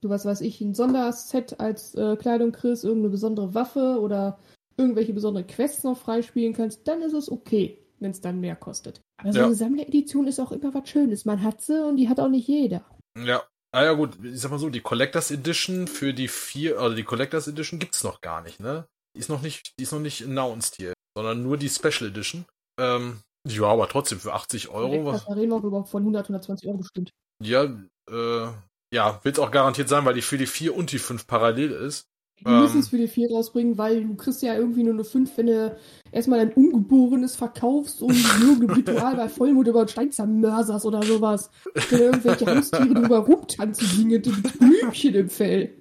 [0.02, 4.40] Du was weiß ich, ein Sonderset als äh, Kleidung kriegst, irgendeine besondere Waffe oder
[4.78, 9.02] irgendwelche besonderen Quests noch freispielen kannst, dann ist es okay, wenn es dann mehr kostet.
[9.22, 9.46] Aber so Ja.
[9.46, 11.26] eine Sammleredition ist auch immer was Schönes.
[11.26, 12.84] Man hat sie und die hat auch nicht jeder.
[13.18, 13.44] Ja.
[13.74, 17.04] Ah ja gut, ich sag mal so, die Collectors Edition für die vier, also die
[17.04, 18.86] Collectors Edition gibt's noch gar nicht, ne?
[19.16, 22.44] Die ist noch nicht, die ist noch nicht announced hier, sondern nur die Special Edition.
[22.80, 25.06] Ähm, ja, aber trotzdem für 80 Euro.
[25.06, 27.12] Was, Da reden wir über von 100, 120 Euro bestimmt.
[27.42, 27.64] ja,
[28.10, 28.48] äh,
[28.94, 32.08] ja, wird's auch garantiert sein, weil die für die 4 und die 5 parallel ist.
[32.40, 32.62] Die Ähm.
[32.62, 35.48] müssen es für die 4 rausbringen, weil du kriegst ja irgendwie nur eine 5, wenn
[35.48, 35.78] du
[36.12, 41.50] erstmal ein Ungeborenes verkaufst und irgendein Ritual bei Vollmond über einen Stein zermörserst oder sowas.
[41.90, 45.78] Wenn irgendwelche Haustiere drüber rumtanzen, singen mit Blümchen im Fell.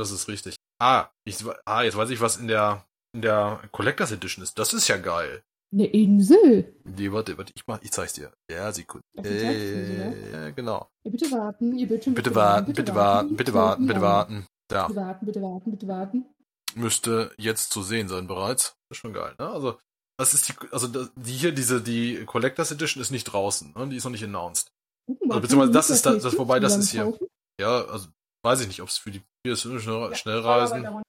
[0.00, 0.56] Das ist richtig.
[0.80, 4.58] Ah, ich, ah, jetzt weiß ich, was in der, in der Collectors Edition ist.
[4.58, 5.42] Das ist ja geil.
[5.72, 6.74] Eine Insel.
[6.84, 8.32] Die, warte, warte, ich mach, ich zeig's dir.
[8.50, 9.04] Ja, Sekunde.
[9.22, 10.88] Äh, ja, genau.
[11.04, 12.14] Ja, bitte warten, ihr Bildschirm.
[12.14, 14.46] Bitte warten, bitte warten, bitte warten, bitte warten.
[14.72, 16.26] Ja, Bitte warten, bitte warten, bitte warten.
[16.74, 18.74] müsste jetzt zu sehen sein bereits.
[18.90, 19.48] ist schon geil, ne?
[19.48, 19.78] Also,
[20.18, 23.88] das ist die, also die hier, diese, die Collectors Edition ist nicht draußen, ne?
[23.88, 24.70] Die ist noch nicht announced.
[25.08, 27.18] Mal, Also, beziehungsweise das ist da- das- bei wobei das PS5 ist hier.
[27.60, 28.08] Ja, also,
[28.44, 30.86] weiß ich nicht, ob es für die PS schnell, Ja, Schnellreisen.
[30.86, 31.02] aber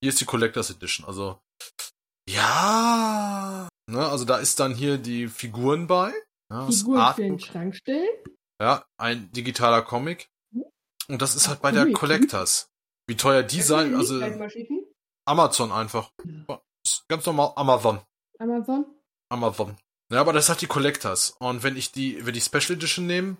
[0.00, 1.38] Hier ist die Collectors Edition, also.
[2.28, 3.68] Ja.
[3.88, 6.12] Ne, also da ist dann hier die Figuren bei.
[6.50, 7.40] Ja, das Figuren für den.
[7.40, 8.08] Schrank stellen.
[8.60, 10.28] Ja, ein digitaler Comic.
[11.08, 11.96] Und das ist halt bei der Comic.
[11.96, 12.70] Collectors.
[13.06, 14.20] Wie teuer die sein, also.
[15.26, 16.12] Amazon einfach.
[17.08, 18.00] Ganz normal Amazon.
[18.38, 18.84] Amazon.
[19.30, 19.76] Amazon.
[20.12, 21.36] Ja, aber das ist halt die Collectors.
[21.38, 23.36] Und wenn ich die, wenn die Special Edition nehme,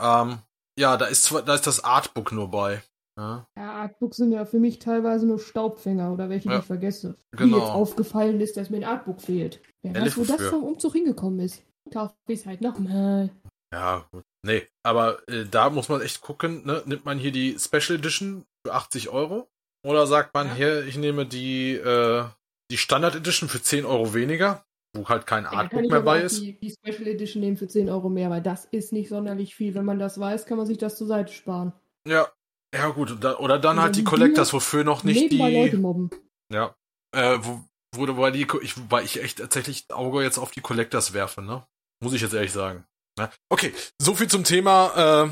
[0.00, 0.38] ähm,
[0.78, 2.82] ja, da ist zwar, da ist das Artbook nur bei.
[3.18, 6.66] Ja, Ja, Artbooks sind ja für mich teilweise nur Staubfänger oder welche, Ja, die ich
[6.66, 7.16] vergesse.
[7.32, 7.56] genau.
[7.58, 9.60] Mir jetzt aufgefallen ist, dass mir ein Artbook fehlt.
[9.82, 10.50] Wer Ehrlich, weiß, wo das wofür?
[10.50, 11.62] vom Umzug hingekommen ist.
[11.92, 13.30] Kauf ich halt nochmal.
[13.74, 14.22] ja gut.
[14.44, 16.82] Nee, aber äh, da muss man echt gucken, ne?
[16.86, 19.48] Nimmt man hier die Special Edition für 80 Euro?
[19.86, 20.54] Oder sagt man Ja.
[20.54, 22.24] hier, ich nehme die, äh,
[22.70, 24.64] die Standard Edition für 10 Euro weniger,
[24.96, 26.40] wo halt kein Ja, Artbook ich mehr bei ist?
[26.40, 29.74] Die, die Special Edition nehmen für 10 Euro mehr, weil das ist nicht sonderlich viel.
[29.74, 31.72] Wenn man das weiß, kann man sich das zur Seite sparen.
[32.08, 32.28] Ja.
[32.74, 33.22] Ja, gut.
[33.22, 35.82] Da, oder dann halt die die Collectors, wofür noch nicht Nebenbei Leute die.
[35.82, 36.10] mobben.
[36.52, 36.74] Ja.
[37.14, 37.60] Äh, wo,
[37.94, 41.42] wo, wobei, die, ich, wobei ich echt tatsächlich das Auge jetzt auf die Collectors werfe,
[41.42, 41.66] ne?
[42.02, 42.84] Muss ich jetzt ehrlich sagen.
[43.18, 43.30] Ja.
[43.50, 45.28] Okay, so viel zum Thema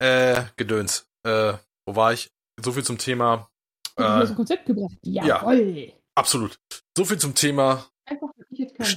[0.00, 0.02] äh,
[0.38, 1.06] äh, Gedöns.
[1.26, 1.54] Äh,
[1.86, 2.30] wo war ich?
[2.62, 3.50] So viel zum Thema.
[3.96, 4.96] Äh, das ein Konzept gebracht.
[5.02, 5.24] ja.
[5.26, 5.92] Jawoll.
[6.14, 6.58] absolut.
[6.96, 8.30] So viel zum Thema Einfach.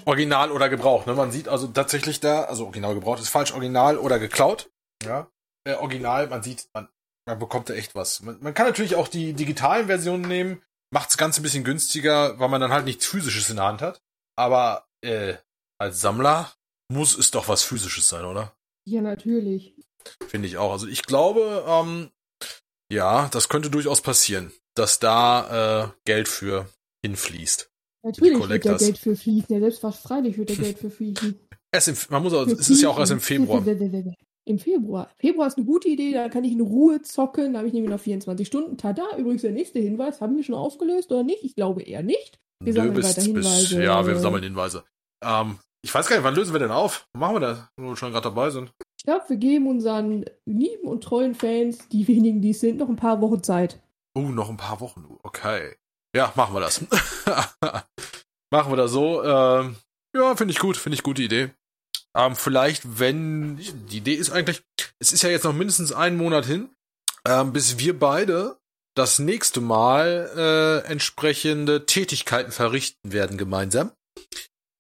[0.06, 1.06] Original oder Gebrauch.
[1.06, 1.13] Ne?
[1.13, 4.69] Man sieht also tatsächlich da, also Original gebraucht ist falsch, Original oder geklaut.
[5.04, 5.30] Ja.
[5.67, 6.89] Äh, Original, man sieht, man,
[7.26, 8.22] man bekommt da echt was.
[8.22, 10.62] Man, man kann natürlich auch die digitalen Versionen nehmen,
[10.92, 13.82] macht das Ganze ein bisschen günstiger, weil man dann halt nichts Physisches in der Hand
[13.82, 14.02] hat.
[14.38, 15.36] Aber äh,
[15.80, 16.54] als Sammler
[16.92, 18.56] muss es doch was Physisches sein, oder?
[18.86, 19.76] Ja, natürlich.
[20.28, 20.72] Finde ich auch.
[20.72, 22.12] Also ich glaube, ähm,
[22.92, 26.70] ja, das könnte durchaus passieren, dass da äh, Geld für
[27.04, 27.72] hinfließt.
[28.04, 28.82] Natürlich wird Collectors.
[28.82, 29.56] Geld für fließen.
[29.56, 31.40] Ja, selbst was freilich wird der Geld für fließen.
[31.72, 33.20] Erst im, man muss auch, es ist ja auch erst im.
[33.20, 33.62] Februar.
[34.48, 35.10] Im Februar.
[35.18, 37.54] Februar ist eine gute Idee, da kann ich in Ruhe zocken.
[37.54, 38.78] Da habe ich nämlich noch 24 Stunden.
[38.78, 40.22] Tada, übrigens der nächste Hinweis.
[40.22, 41.44] Haben wir schon aufgelöst oder nicht?
[41.44, 42.40] Ich glaube eher nicht.
[42.64, 43.84] Wir Nö, sammeln bis- weiter bis- Hinweise.
[43.84, 44.84] Ja, wir sammeln Hinweise.
[45.24, 47.08] Ähm, ich weiß gar nicht, wann lösen wir denn auf?
[47.18, 48.72] Machen wir da, wo wir schon gerade dabei sind?
[49.00, 52.90] Ich glaube, wir geben unseren lieben und treuen Fans, die wenigen, die es sind, noch
[52.90, 53.82] ein paar Wochen Zeit.
[54.18, 55.06] Oh, noch ein paar Wochen.
[55.24, 55.76] Okay.
[56.16, 56.82] Ja, machen wir das.
[58.52, 59.24] machen wir das so.
[59.24, 59.76] Ähm,
[60.16, 61.52] ja, finde ich gut, finde ich gute Idee.
[62.15, 64.62] Ähm, vielleicht, wenn, die Idee ist eigentlich,
[64.99, 66.69] es ist ja jetzt noch mindestens einen Monat hin,
[67.28, 68.58] ähm, bis wir beide
[68.95, 70.30] das nächste Mal
[70.86, 73.91] äh, entsprechende Tätigkeiten verrichten werden gemeinsam,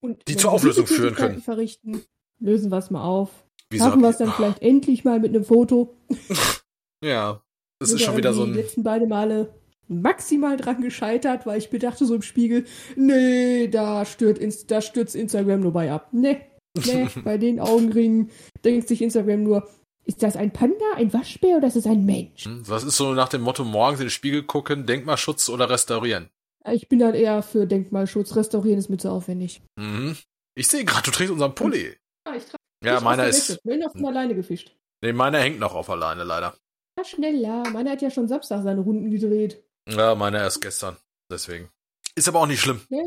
[0.01, 1.41] Und die zur Auflösung führen können.
[1.41, 2.03] Verrichten,
[2.39, 3.29] lösen wir es mal auf.
[3.69, 5.95] Wie Schaffen wir es dann vielleicht endlich mal mit einem Foto.
[7.03, 7.43] Ja,
[7.77, 8.65] das ist schon wieder so irgendwie Die ein.
[8.65, 9.53] letzten beide Male
[9.87, 15.13] maximal dran gescheitert, weil ich mir dachte so im Spiegel, nee, da Inst da stürzt
[15.13, 16.07] Instagram nur bei ab.
[16.13, 16.41] Nee,
[16.85, 18.29] nee, bei den Augenringen
[18.63, 19.67] denkt sich Instagram nur,
[20.05, 22.45] ist das ein Panda, ein Waschbär oder ist es ein Mensch?
[22.45, 26.29] Hm, Was ist so nach dem Motto morgens in den Spiegel gucken, Denkmalschutz oder restaurieren?
[26.71, 28.35] Ich bin dann eher für Denkmalschutz.
[28.35, 29.61] Restaurieren ist mir zu aufwendig.
[29.75, 30.17] Mhm.
[30.57, 31.95] Ich sehe gerade, du trägst unseren Pulli.
[32.27, 33.59] Ah, ich trage Ja, meiner ist.
[33.63, 34.75] Wenn auf von alleine gefischt.
[35.03, 36.57] Nee, meiner hängt noch auf alleine, leider.
[36.97, 37.69] Ja, schneller.
[37.71, 39.63] Meiner hat ja schon Samstag seine Runden gedreht.
[39.87, 40.97] Ja, meiner erst gestern.
[41.31, 41.69] Deswegen.
[42.15, 42.81] Ist aber auch nicht schlimm.
[42.89, 43.03] Ja,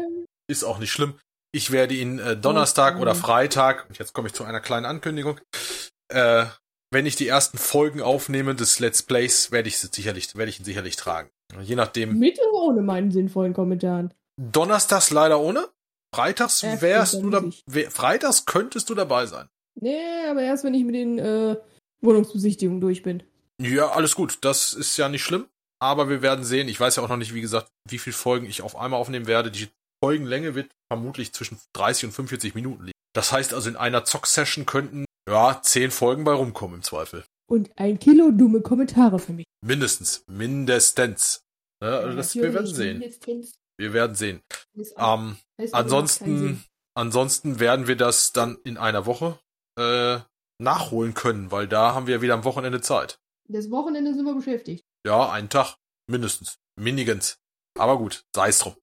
[0.49, 1.15] Ist auch nicht schlimm.
[1.53, 3.03] Ich werde ihn äh, Donnerstag Okay.
[3.03, 5.41] oder Freitag, und jetzt komme ich zu einer kleinen Ankündigung,
[6.09, 6.45] äh,
[6.91, 10.59] wenn ich die ersten Folgen aufnehme des Let's Plays, werde ich sie sicherlich, werde ich
[10.59, 11.31] ihn sicherlich tragen.
[11.63, 12.19] Je nachdem.
[12.19, 14.13] mit oder ohne meinen sinnvollen Kommentaren.
[14.41, 15.69] Donnerstags leider ohne.
[16.15, 19.49] Freitags wärst du da, wär, Freitags könntest du dabei sein.
[19.81, 19.99] Nee,
[20.31, 21.57] aber erst wenn ich mit den äh,
[22.01, 23.23] Wohnungsbesichtigungen durch bin.
[23.61, 24.39] Ja, alles gut.
[24.43, 25.47] Das ist ja nicht schlimm.
[25.81, 26.69] Aber wir werden sehen.
[26.69, 29.27] Ich weiß ja auch noch nicht, wie gesagt, wie viele Folgen ich auf einmal aufnehmen
[29.27, 29.51] werde.
[29.51, 29.69] Die
[30.03, 32.99] Folgenlänge wird vermutlich zwischen 30 und 45 Minuten liegen.
[33.15, 37.25] Das heißt also, in einer Zock-Session könnten, ja, 10 Folgen bei rumkommen im Zweifel.
[37.51, 39.47] Und ein Kilo dumme Kommentare für mich.
[39.65, 40.23] Mindestens.
[40.31, 41.43] Mindestens.
[41.83, 43.03] Ne, also das, wir werden sehen.
[43.79, 44.43] Wir werden sehen.
[44.97, 45.37] Ähm,
[45.73, 49.39] ansonsten, ansonsten werden wir das dann in einer Woche
[49.79, 50.19] äh,
[50.61, 53.19] nachholen können, weil da haben wir wieder am Wochenende Zeit.
[53.49, 54.85] Das Wochenende sind wir beschäftigt.
[55.07, 55.77] Ja, einen Tag.
[56.11, 56.59] Mindestens.
[56.77, 57.39] Minigens.
[57.79, 58.75] Aber gut, sei es drum.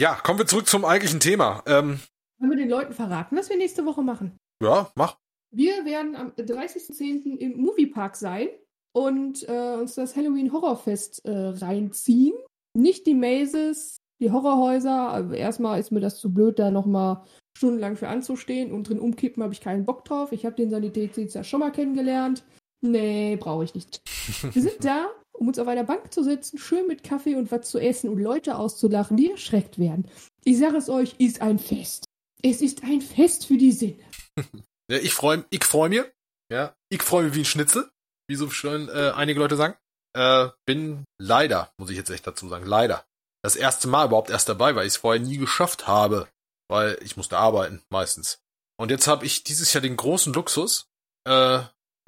[0.00, 1.62] Ja, kommen wir zurück zum eigentlichen Thema.
[1.66, 2.00] Ähm,
[2.38, 4.34] Wollen wir den Leuten verraten, was wir nächste Woche machen?
[4.62, 5.18] ja, mach.
[5.54, 7.36] Wir werden am 30.10.
[7.36, 8.48] im Moviepark sein
[8.96, 12.32] und äh, uns das Halloween Horrorfest äh, reinziehen.
[12.74, 15.10] Nicht die Mazes, die Horrorhäuser.
[15.10, 17.22] Also erstmal ist mir das zu blöd, da nochmal
[17.58, 20.32] stundenlang für anzustehen und drin umkippen habe ich keinen Bock drauf.
[20.32, 22.42] Ich habe den Sanitätsdienst ja schon mal kennengelernt.
[22.80, 24.00] Nee, brauche ich nicht.
[24.54, 25.08] Wir sind da,
[25.40, 28.18] um uns auf einer Bank zu sitzen, schön mit Kaffee und was zu essen und
[28.18, 30.06] Leute auszulachen, die erschreckt werden.
[30.44, 32.04] Ich sage es euch, ist ein Fest.
[32.42, 34.04] Es ist ein Fest für die Sinne.
[34.90, 36.02] Ja, ich freue ich freu mich.
[36.50, 37.88] Ja, ich freue mich wie ein Schnitzel,
[38.28, 39.76] wie so schön äh, einige Leute sagen.
[40.18, 43.06] Äh, bin leider, muss ich jetzt echt dazu sagen, leider
[43.44, 46.28] das erste Mal überhaupt erst dabei, weil ich es vorher nie geschafft habe,
[46.68, 48.40] weil ich musste arbeiten meistens.
[48.78, 50.88] Und jetzt habe ich dieses Jahr den großen Luxus,
[51.24, 51.60] äh,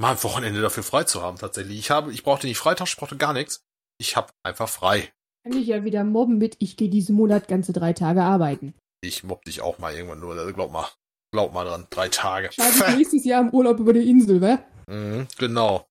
[0.02, 1.78] mal ein Wochenende dafür frei zu haben tatsächlich.
[1.78, 3.62] Ich habe, ich brauchte nicht Freitag, ich brauchte gar nichts.
[3.98, 5.12] Ich habe einfach frei.
[5.44, 8.74] Kann ich ja wieder mobben mit, ich gehe diesen Monat ganze drei Tage arbeiten.
[9.00, 10.88] Ich mobb dich auch mal irgendwann nur, also glaub mal,
[11.32, 12.50] glaub mal dran, drei Tage.
[12.52, 14.58] Schade, nächstes Jahr im Urlaub über die Insel, wa?
[14.88, 15.86] Mhm, genau.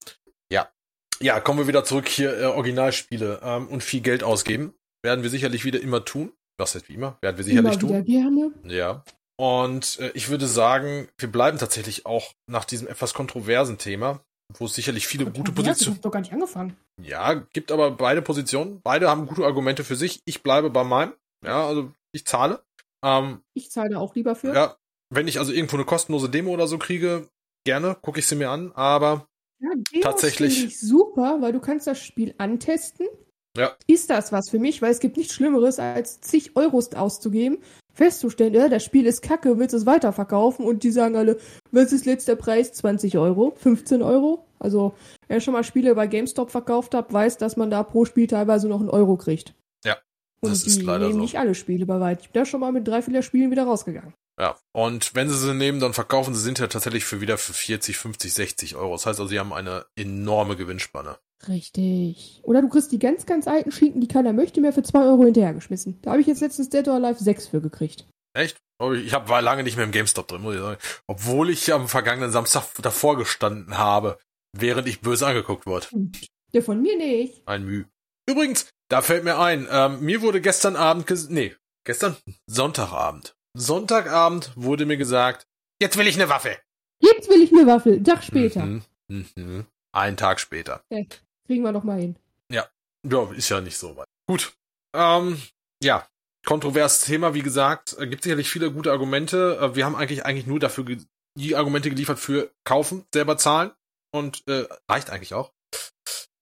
[0.52, 0.70] Ja.
[1.22, 4.74] Ja, kommen wir wieder zurück hier, äh, Originalspiele ähm, und viel Geld ausgeben.
[5.04, 6.34] Werden wir sicherlich wieder immer tun.
[6.60, 7.18] Was heißt wie immer?
[7.22, 8.06] Werden wir sicherlich Immer tun.
[8.06, 8.52] gerne.
[8.66, 9.04] Ja.
[9.42, 14.24] Und äh, ich würde sagen, wir bleiben tatsächlich auch nach diesem etwas kontroversen Thema,
[14.60, 15.96] wo es sicherlich viele gute Positionen.
[15.96, 16.78] hab doch gar nicht angefangen.
[17.02, 18.82] Ja, gibt aber beide Positionen.
[18.84, 20.20] Beide haben gute Argumente für sich.
[20.26, 21.14] Ich bleibe bei meinem.
[21.44, 22.62] Ja, also ich zahle.
[23.04, 24.54] Ähm, Ich zahle auch lieber für.
[24.54, 24.76] ja,
[25.10, 27.28] wenn ich also irgendwo eine kostenlose Demo oder so kriege,
[27.66, 28.72] gerne, gucke ich sie mir an.
[28.74, 29.28] Aber
[29.60, 30.66] Ja, Demos Tatsächlich.
[30.66, 33.08] Ich super, weil du kannst das Spiel antesten.
[33.58, 33.76] Ja.
[33.88, 34.84] Ist das was für mich?
[34.84, 37.64] Weil es gibt nichts Schlimmeres, als zig Euros auszugeben,
[38.02, 41.38] festzustellen, äh, das Spiel ist kacke, willst es weiterverkaufen und die sagen alle,
[41.72, 42.74] was ist letzter Preis?
[42.74, 44.46] 20 Euro, 15 Euro.
[44.58, 44.96] Also,
[45.28, 48.68] wer schon mal Spiele bei GameStop verkauft hat, weiß, dass man da pro Spiel teilweise
[48.68, 49.54] noch einen Euro kriegt.
[49.86, 49.98] Ja,
[50.42, 51.20] Und das ist leider nehmen so.
[51.20, 52.22] nicht alle Spiele bei weit.
[52.22, 54.14] Ich bin da schon mal mit drei, vier Spielen wieder rausgegangen.
[54.40, 57.98] Ja, und wenn sie sie nehmen, dann verkaufen sie hinterher tatsächlich für wieder für 40,
[57.98, 58.94] 50, 60 Euro.
[58.94, 61.18] Das heißt also, sie haben eine enorme Gewinnspanne.
[61.48, 62.40] Richtig.
[62.44, 65.24] Oder du kriegst die ganz, ganz alten Schinken, die keiner möchte, mehr für 2 Euro
[65.26, 66.00] hinterhergeschmissen.
[66.02, 68.06] Da habe ich jetzt letztens Dead or Alive 6 für gekriegt.
[68.34, 68.58] Echt?
[68.96, 70.82] Ich hab, war lange nicht mehr im GameStop drin, muss ich sagen.
[71.08, 74.18] Obwohl ich am vergangenen Samstag davor gestanden habe,
[74.58, 75.88] während ich böse angeguckt wurde.
[76.54, 77.48] Der von mir nicht.
[77.48, 77.86] Ein Müh.
[78.28, 82.18] Übrigens, da fällt mir ein, ähm, mir wurde gestern Abend, ges nee, gestern?
[82.48, 83.36] Sonntagabend.
[83.56, 85.46] Sonntagabend wurde mir gesagt,
[85.82, 86.58] jetzt will ich eine Waffe.
[87.02, 87.94] Jetzt will ich eine Waffel.
[87.94, 88.64] Einen Tag später.
[88.64, 89.66] Mhm, mhm.
[89.94, 90.84] Einen Tag später.
[91.52, 92.16] Kriegen wir noch mal hin.
[92.50, 92.66] Ja,
[93.36, 94.08] ist ja nicht so weit.
[94.26, 94.54] Gut.
[94.96, 95.42] Ähm,
[95.84, 96.08] ja,
[96.46, 99.60] kontroverses Thema, wie gesagt, äh, gibt sicherlich viele gute Argumente.
[99.60, 100.86] Äh, wir haben eigentlich eigentlich nur dafür
[101.38, 103.72] die Argumente geliefert für kaufen, selber zahlen
[104.14, 105.52] und äh, reicht eigentlich auch.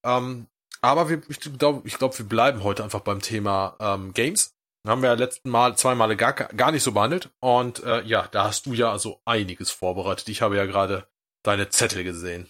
[0.06, 0.46] Ähm,
[0.80, 4.54] Aber wir, ich glaube, ich glaub, wir bleiben heute einfach beim Thema ähm, Games.
[4.88, 7.32] Haben wir ja letzten Mal zwei Male gar, gar nicht so behandelt.
[7.40, 10.30] Und äh, ja, da hast du ja also einiges vorbereitet.
[10.30, 11.08] Ich habe ja gerade
[11.42, 12.48] deine Zettel gesehen.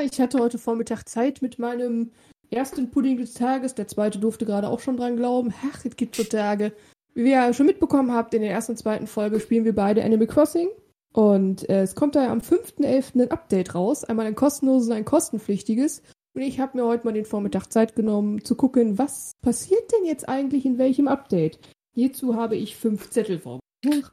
[0.00, 2.10] Ja, ich hatte heute Vormittag Zeit mit meinem
[2.50, 3.74] ersten Pudding des Tages.
[3.74, 5.52] Der zweite durfte gerade auch schon dran glauben.
[5.70, 6.72] Ach, es gibt so Tage.
[7.14, 10.02] Wie ihr ja schon mitbekommen habt, in der ersten und zweiten Folge spielen wir beide
[10.02, 10.68] Animal Crossing.
[11.12, 13.20] Und äh, es kommt da am 5.11.
[13.20, 14.04] ein Update raus.
[14.04, 16.02] Einmal ein kostenloses und ein kostenpflichtiges.
[16.34, 20.06] Und ich habe mir heute mal den Vormittag Zeit genommen, zu gucken, was passiert denn
[20.06, 21.58] jetzt eigentlich in welchem Update.
[21.94, 23.60] Hierzu habe ich fünf Zettel vor.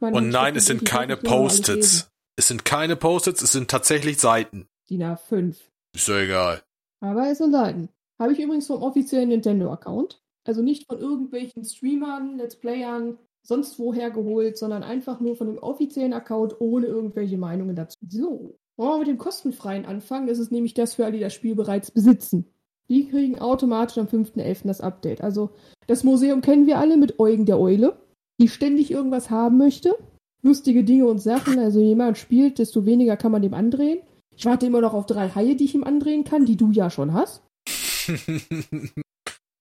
[0.00, 2.10] Und nein, es sind keine Post-its.
[2.36, 4.66] Es sind keine Post-its, es sind tatsächlich Seiten.
[4.90, 5.54] DIN A5.
[5.94, 6.62] Ist ja egal.
[7.00, 7.88] Aber sind Seiten.
[8.18, 10.20] Habe ich übrigens vom offiziellen Nintendo-Account.
[10.44, 15.58] Also nicht von irgendwelchen Streamern, Let's Playern, sonst woher geholt, sondern einfach nur von dem
[15.58, 17.98] offiziellen Account ohne irgendwelche Meinungen dazu.
[18.08, 20.26] So, wollen wir mit dem kostenfreien anfangen?
[20.26, 22.46] Das ist nämlich das für alle, die das Spiel bereits besitzen.
[22.88, 24.66] Die kriegen automatisch am 5.11.
[24.66, 25.20] das Update.
[25.20, 25.50] Also
[25.86, 27.96] das Museum kennen wir alle mit Eugen der Eule,
[28.40, 29.94] die ständig irgendwas haben möchte.
[30.42, 31.58] Lustige Dinge und Sachen.
[31.58, 33.98] Also je mehr man spielt, desto weniger kann man dem andrehen.
[34.38, 36.90] Ich warte immer noch auf drei Haie, die ich ihm andrehen kann, die du ja
[36.90, 37.42] schon hast.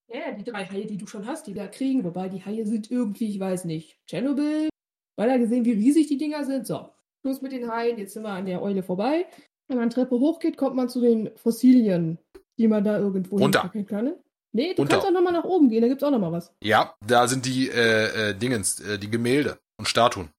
[0.07, 2.03] ja, die drei Haie, die du schon hast, die wir kriegen.
[2.03, 4.69] Wobei die Haie sind irgendwie, ich weiß nicht, Tschernobyl.
[5.15, 6.67] Weil er gesehen, wie riesig die Dinger sind.
[6.67, 7.97] So, Schluss mit den Haien.
[7.97, 9.25] Jetzt sind wir an der Eule vorbei.
[9.67, 12.19] Wenn man Treppe hochgeht, kommt man zu den Fossilien,
[12.59, 13.71] die man da irgendwo Runter.
[13.87, 14.13] kann.
[14.53, 14.97] Nee, du Runter.
[14.97, 16.53] kannst auch nochmal nach oben gehen, da gibt's auch nochmal was.
[16.63, 20.29] Ja, da sind die äh, äh, Dingens, äh, die Gemälde und Statuen.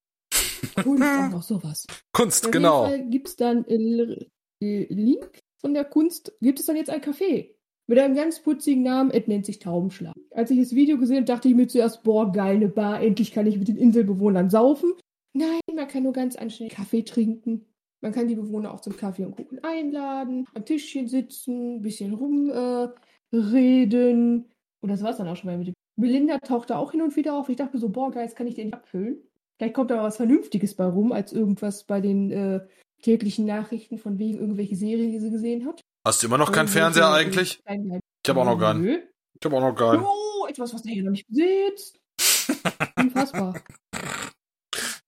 [0.86, 1.86] Auch noch sowas.
[2.12, 2.84] Kunst, Auf genau.
[2.84, 4.26] Fall gibt's dann äh,
[4.60, 7.50] Link von der Kunst, gibt es dann jetzt ein Café.
[7.86, 10.14] Mit einem ganz putzigen Namen, es nennt sich Taubenschlag.
[10.30, 13.32] Als ich das Video gesehen habe, dachte ich mir zuerst, boah, geil, eine Bar, endlich
[13.32, 14.92] kann ich mit den Inselbewohnern saufen.
[15.32, 17.64] Nein, man kann nur ganz anständig Kaffee trinken.
[18.00, 22.12] Man kann die Bewohner auch zum Kaffee und Kuchen einladen, am Tischchen sitzen, ein bisschen
[22.12, 22.94] rumreden.
[23.32, 24.44] Äh,
[24.80, 25.74] und das war's dann auch schon mal mit dem.
[25.96, 27.48] Melinda taucht da auch hin und wieder auf.
[27.48, 29.27] Ich dachte mir so, boah, geil, jetzt kann ich den nicht abfüllen.
[29.58, 32.60] Vielleicht kommt da was Vernünftiges bei rum, als irgendwas bei den äh,
[33.02, 35.80] täglichen Nachrichten von wegen irgendwelche Serien, die sie gesehen hat.
[36.06, 37.60] Hast du immer noch keinen Fernseher eigentlich?
[37.66, 38.84] Ich habe auch noch keinen.
[38.86, 40.02] Ich habe auch noch keinen.
[40.04, 41.98] Oh, etwas, was der hier noch nicht besitzt.
[42.96, 43.60] Unfassbar.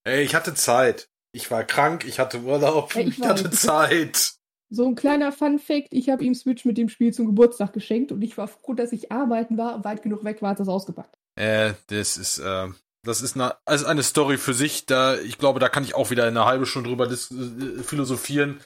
[0.04, 1.08] Ey, ich hatte Zeit.
[1.32, 3.50] Ich war krank, ich hatte Urlaub, Ja, ich ich hatte.
[3.50, 4.34] Zeit.
[4.68, 8.22] So ein kleiner Fun-Fact: Ich habe ihm Switch mit dem Spiel zum Geburtstag geschenkt und
[8.22, 11.14] ich war froh, dass ich arbeiten war und weit genug weg war, hat das ausgepackt.
[11.36, 12.68] Äh, das ist, äh,
[13.02, 14.86] das ist eine, also eine Story für sich.
[14.86, 18.60] Da, ich glaube, da kann ich auch wieder eine halbe Stunde drüber dis äh, philosophieren.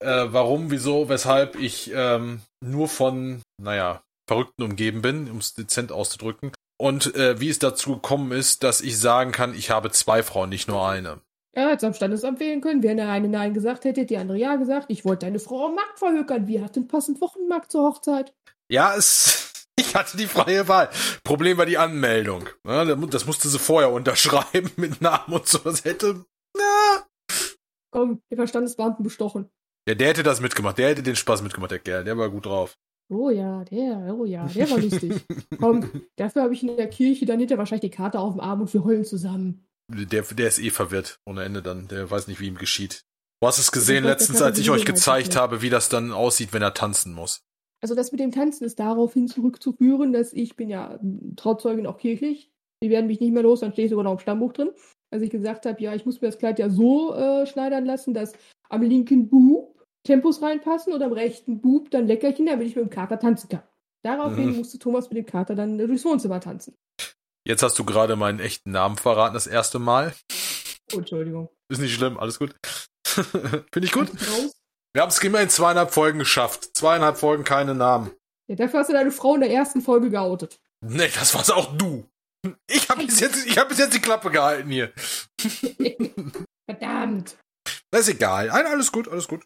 [0.00, 5.92] Äh, warum, wieso, weshalb ich ähm, nur von, naja, Verrückten umgeben bin, um es dezent
[5.92, 6.52] auszudrücken.
[6.80, 10.48] Und äh, wie es dazu gekommen ist, dass ich sagen kann, ich habe zwei Frauen,
[10.48, 11.20] nicht nur eine.
[11.52, 12.82] Er hätte es am Standesamt wählen können.
[12.82, 14.86] Wenn der eine Nein gesagt hätte, die andere Ja gesagt.
[14.88, 16.46] Ich wollte deine Frau am Markt verhökern.
[16.46, 18.32] Wie hat denn passend Wochenmarkt zur Hochzeit?
[18.68, 19.49] Ja, es,
[19.86, 20.90] ich hatte die freie Wahl.
[21.24, 22.48] Problem war die Anmeldung.
[22.64, 25.58] Das musste sie vorher unterschreiben mit Namen und so.
[25.58, 26.24] Das hätte,
[26.56, 27.06] na,
[27.90, 29.50] Komm, der Verstandesbeamten bestochen.
[29.88, 30.78] ja, der hätte das mitgemacht.
[30.78, 32.04] Der hätte den Spaß mitgemacht, der Kerl.
[32.04, 32.76] Der war gut drauf.
[33.12, 35.26] Oh ja, der, oh ja, der war lustig.
[35.58, 38.60] Komm, dafür habe ich in der Kirche dann hinter wahrscheinlich die Karte auf dem Arm
[38.60, 39.66] und wir heulen zusammen.
[39.88, 41.88] Der, der ist eh verwirrt ohne Ende dann.
[41.88, 43.04] Der weiß nicht, wie ihm geschieht.
[43.40, 46.52] Du hast es gesehen letztens, als ich euch gezeigt meistens habe, wie das dann aussieht,
[46.52, 47.42] wenn er tanzen muss.
[47.82, 51.98] Also das mit dem Tanzen ist daraufhin zurückzuführen, dass ich bin ja m, Trauzeugin auch
[51.98, 52.50] kirchlich.
[52.82, 54.70] Die werden mich nicht mehr los, dann stehe ich sogar noch im Stammbuch drin.
[55.12, 58.14] Als ich gesagt habe, ja, ich muss mir das Kleid ja so äh, schneidern lassen,
[58.14, 58.32] dass
[58.68, 62.90] am linken Bub Tempos reinpassen und am rechten Bub dann Leckerchen, damit ich mit dem
[62.90, 63.62] Kater tanzen kann.
[64.02, 64.56] Daraufhin Mhm.
[64.56, 66.74] musste Thomas mit dem Kater dann durchs Wohnzimmer tanzen.
[67.46, 70.14] Jetzt hast du gerade meinen echten Namen verraten, das erste Mal.
[70.94, 71.48] Oh, Entschuldigung.
[71.70, 72.54] Ist nicht schlimm, alles gut.
[73.06, 74.08] Finde ich gut.
[74.92, 76.76] Wir haben es immer in zweieinhalb Folgen geschafft.
[76.76, 78.10] Zweieinhalb Folgen, keine Namen.
[78.48, 80.60] Ja, dafür hast du deine Frau in der ersten Folge geoutet.
[80.84, 82.06] Nee, das war's auch du.
[82.68, 84.92] Ich habe bis jetzt, ich habe bis jetzt die Klappe gehalten hier.
[86.66, 87.36] Verdammt.
[87.90, 88.48] Das ist egal.
[88.48, 89.44] Nein, alles gut, alles gut.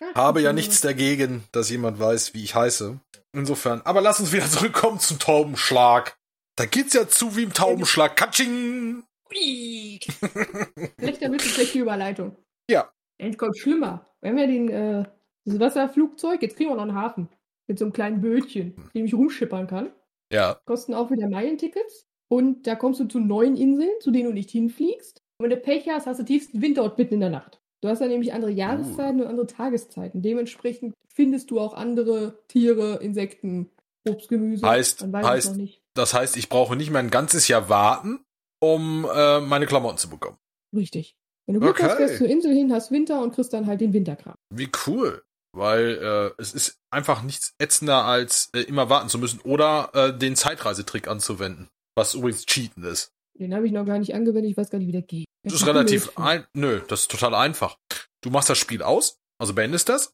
[0.00, 2.98] Ach, Habe ja nichts dagegen, dass jemand weiß, wie ich heiße.
[3.32, 3.82] Insofern.
[3.82, 6.16] Aber lass uns wieder zurückkommen zum Taubenschlag.
[6.56, 8.16] Da geht's ja zu wie im Taubenschlag.
[8.16, 9.04] Katsching!
[9.30, 10.00] Ui.
[11.00, 12.36] Schlechter Witz, schlechte Überleitung.
[12.70, 12.90] Ja.
[13.20, 14.06] Jetzt kommt schlimmer.
[14.20, 15.04] Wir haben ja den, äh,
[15.44, 17.28] dieses Wasserflugzeug, jetzt kriegen wir noch einen Hafen.
[17.66, 19.90] Mit so einem kleinen Bötchen, mit dem ich rumschippern kann.
[20.32, 20.58] Ja.
[20.64, 22.06] Kosten auch wieder Meilentickets.
[22.30, 25.22] Und da kommst du zu neuen Inseln, zu denen du nicht hinfliegst.
[25.38, 27.60] Und wenn du Pech hast, hast du tiefsten Winter und mitten in der Nacht.
[27.80, 30.20] Du hast dann nämlich andere Jahreszeiten und andere Tageszeiten.
[30.22, 33.70] Dementsprechend findest du auch andere Tiere, Insekten,
[34.08, 34.66] Obst, Gemüse.
[34.66, 35.82] Heißt- es heißt- noch nicht.
[35.94, 38.20] Das heißt, ich brauche nicht mehr ein ganzes Jahr warten,
[38.60, 40.38] um äh, meine Klamotten zu bekommen.
[40.74, 41.16] Richtig.
[41.48, 41.96] Wenn du Glück hast, Okay.
[41.96, 44.34] fährst du zur Insel hin, hast Winter und kriegst dann halt den Winterkram.
[44.54, 45.22] Wie cool.
[45.56, 50.16] Weil äh, es ist einfach nichts ätzender, als äh, immer warten zu müssen oder äh,
[50.16, 51.68] den Zeitreisetrick anzuwenden.
[51.96, 53.12] Was übrigens Cheaten ist.
[53.38, 55.24] Den habe ich noch gar nicht angewendet, ich weiß gar nicht, wie der geht.
[55.44, 57.78] Das ist relativ ein, nö, das ist total einfach.
[58.22, 60.12] Du machst das Spiel aus, also beendest das,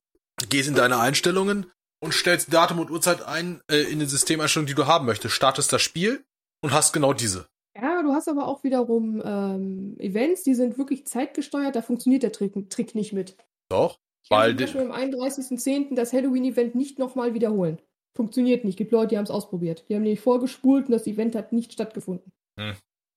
[0.48, 1.66] gehst in deine Einstellungen
[2.00, 5.34] und stellst Datum und Uhrzeit ein äh, in den Systemeinstellungen, die du haben möchtest.
[5.34, 6.24] Startest das Spiel
[6.62, 7.48] und hast genau diese.
[8.14, 12.94] Hast aber auch wiederum ähm, Events, die sind wirklich zeitgesteuert, da funktioniert der Trick, Trick
[12.94, 13.36] nicht mit.
[13.68, 15.94] Doch, Ich kann weil zum die, Beispiel am 31.10.
[15.94, 17.80] das Halloween-Event nicht nochmal wiederholen.
[18.16, 18.76] Funktioniert nicht.
[18.76, 19.84] Gibt Leute, die haben es ausprobiert.
[19.88, 22.32] Die haben nämlich vorgespult und das Event hat nicht stattgefunden.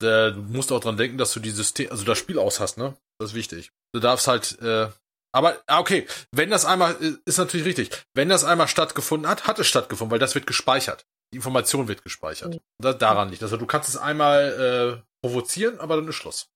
[0.01, 2.77] äh, du musst auch dran denken, dass du die System, also das Spiel aus hast,
[2.77, 2.95] ne?
[3.19, 3.71] Das ist wichtig.
[3.93, 4.87] Du darfst halt, äh,
[5.31, 7.89] aber ah, okay, wenn das einmal äh, ist natürlich richtig.
[8.13, 11.05] Wenn das einmal stattgefunden hat, hat es stattgefunden, weil das wird gespeichert.
[11.34, 12.55] Die Information wird gespeichert.
[12.55, 12.59] Mhm.
[12.82, 13.43] Da, daran liegt.
[13.43, 16.49] Also du kannst es einmal äh, provozieren, aber dann ist Schluss.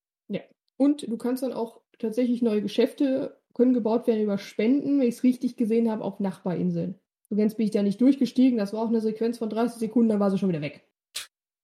[0.82, 5.18] Und du kannst dann auch tatsächlich neue Geschäfte können gebaut werden über Spenden, wenn ich
[5.18, 7.00] es richtig gesehen habe, auf Nachbarinseln.
[7.30, 8.58] So ganz bin ich da nicht durchgestiegen.
[8.58, 10.84] Das war auch eine Sequenz von 30 Sekunden, dann war sie schon wieder weg.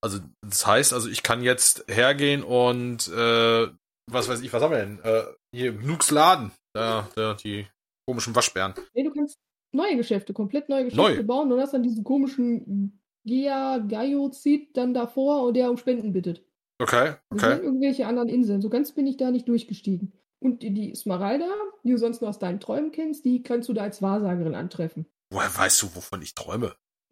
[0.04, 3.68] Also das heißt, also ich kann jetzt hergehen und äh,
[4.06, 5.00] was weiß ich, was haben wir denn?
[5.02, 7.66] Äh, hier Nukes Laden, da, da die
[8.08, 8.76] komischen Waschbären.
[8.94, 9.40] Nee, du kannst
[9.74, 11.24] neue Geschäfte, komplett neue Geschäfte Neu.
[11.24, 12.97] bauen und hast dann diesen komischen
[13.28, 16.44] Gia Gaiozid dann davor und der um Spenden bittet.
[16.82, 17.62] Okay, Das okay.
[17.64, 18.62] irgendwelche anderen Inseln.
[18.62, 20.14] So ganz bin ich da nicht durchgestiegen.
[20.40, 21.48] Und die, die Smaralda,
[21.84, 25.08] die du sonst nur aus deinen Träumen kennst, die kannst du da als Wahrsagerin antreffen.
[25.32, 26.76] Woher weißt du, wovon ich träume?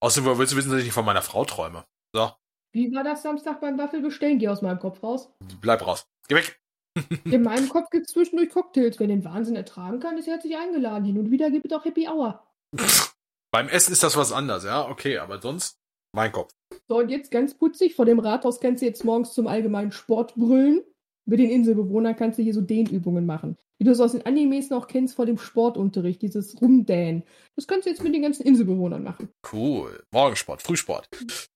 [0.00, 1.84] Außerdem willst du wissen, dass ich nicht von meiner Frau träume.
[2.14, 2.30] So,
[2.72, 4.38] Wie war das Samstag beim Waffelbestellen?
[4.38, 5.28] Geh aus meinem Kopf raus.
[5.60, 6.06] bleib raus.
[6.28, 6.60] Geh weg.
[7.24, 8.98] In meinem Kopf gibt es zwischendurch Cocktails.
[8.98, 11.04] Wer den Wahnsinn ertragen kann, ist herzlich eingeladen.
[11.04, 12.42] Hin und wieder gibt es auch Happy Hour.
[13.56, 15.78] Beim Essen ist das was anderes, ja, okay, aber sonst
[16.12, 16.52] mein Kopf.
[16.88, 17.94] So, und jetzt ganz putzig.
[17.94, 20.82] Vor dem Rathaus kannst du jetzt morgens zum allgemeinen Sport brüllen.
[21.24, 23.56] Mit den Inselbewohnern kannst du hier so Dehnübungen machen.
[23.78, 27.22] Wie du es aus den Animes noch kennst vor dem Sportunterricht, dieses Rumdähen.
[27.54, 29.30] Das kannst du jetzt mit den ganzen Inselbewohnern machen.
[29.50, 30.02] Cool.
[30.10, 31.08] Morgensport, Frühsport.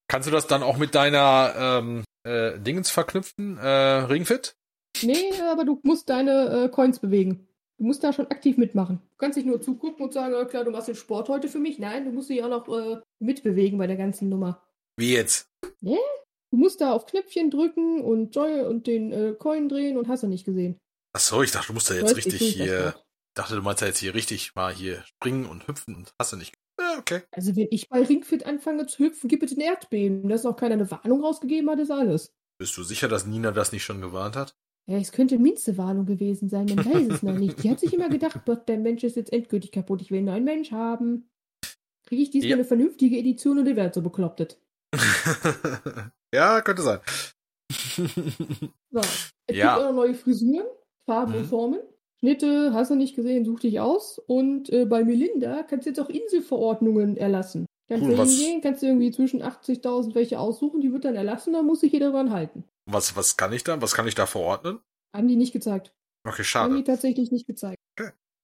[0.07, 3.59] Kannst du das dann auch mit deiner ähm, äh, Dingens verknüpfen?
[3.59, 4.55] Äh, Ringfit?
[5.03, 7.47] Nee, aber du musst deine äh, Coins bewegen.
[7.81, 8.99] Du musst da schon aktiv mitmachen.
[9.13, 11.57] Du kannst nicht nur zugucken und sagen, äh, klar, du machst den Sport heute für
[11.57, 11.79] mich.
[11.79, 14.61] Nein, du musst dich auch noch äh, mitbewegen bei der ganzen Nummer.
[14.97, 15.49] Wie jetzt?
[15.81, 15.97] Du
[16.51, 20.27] musst da auf Knöpfchen drücken und Joy und den äh, Coin drehen und hast du
[20.27, 20.77] nicht gesehen.
[21.13, 22.93] Ach so, ich dachte, du musst da jetzt nicht richtig das hier.
[22.95, 26.33] Ich dachte, du meinst ja jetzt hier richtig mal hier springen und hüpfen und hast
[26.33, 26.53] du nicht.
[26.79, 27.23] Ja, okay.
[27.31, 30.29] Also wenn ich bei Ringfit anfange zu hüpfen, gibt es ein Erdbeben.
[30.29, 32.31] Dass noch keiner eine Warnung rausgegeben hat, ist alles.
[32.59, 34.55] Bist du sicher, dass Nina das nicht schon gewarnt hat?
[34.87, 37.63] Ja, es könnte minste Warnung gewesen sein, man weiß es noch nicht.
[37.63, 40.27] Die hat sich immer gedacht, Gott, der Mensch ist jetzt endgültig kaputt, ich will einen
[40.27, 41.29] neuen Mensch haben.
[42.05, 42.55] Kriege ich diesmal Ja.
[42.57, 44.59] eine vernünftige Edition und die wird so beklopptet.
[46.33, 46.99] ja, könnte sein.
[47.71, 49.75] So, es Ja.
[49.75, 50.65] gibt auch noch neue Frisuren,
[51.05, 51.37] Farben Mhm.
[51.39, 51.79] und Formen.
[52.19, 54.19] Schnitte hast du nicht gesehen, such dich aus.
[54.19, 57.65] Und äh, bei Melinda kannst du jetzt auch Inselverordnungen erlassen.
[57.87, 61.53] Kannst Cool, du hingehen, kannst du irgendwie zwischen 80.000 welche aussuchen, die wird dann erlassen,
[61.53, 62.63] dann muss sich jeder dran halten.
[62.85, 63.81] Was, was kann ich da?
[63.81, 64.79] Was kann ich da verordnen?
[65.15, 65.93] Haben die nicht gezeigt.
[66.23, 66.43] Okay, Haben die
[66.79, 66.83] schade.
[66.83, 67.77] tatsächlich nicht gezeigt.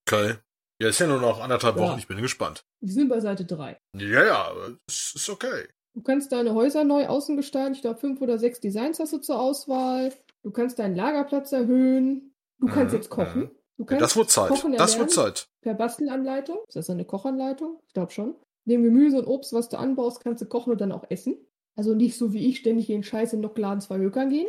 [0.08, 0.36] Okay.
[0.82, 1.82] Ja, ist ja nur noch anderthalb Ja.
[1.84, 2.64] Wochen, ich bin gespannt.
[2.82, 3.80] Die sind bei Seite 3.
[3.96, 4.52] Ja, ja,
[4.88, 5.68] es ist okay.
[5.96, 7.74] Du kannst deine Häuser neu außen gestalten.
[7.74, 10.14] Ich glaube, fünf oder sechs Designs hast du zur Auswahl.
[10.44, 12.36] Du kannst deinen Lagerplatz erhöhen.
[12.60, 13.40] Du kannst Mhm, jetzt kochen.
[13.42, 13.52] mhm.
[13.78, 14.50] Du Ja, kannst das wird Zeit.
[14.50, 15.12] Kochen Das wird.
[15.12, 15.48] Zeit.
[15.62, 16.60] per Bastelanleitung.
[16.68, 17.80] Ist das eine Kochanleitung?
[17.88, 18.36] Ich glaube schon.
[18.66, 21.38] Dem Gemüse und Obst, was du anbaust, kannst du kochen und dann auch essen.
[21.78, 24.48] Also nicht so wie ich ständig in Scheiß in Nockladen zwei Hökern gehen.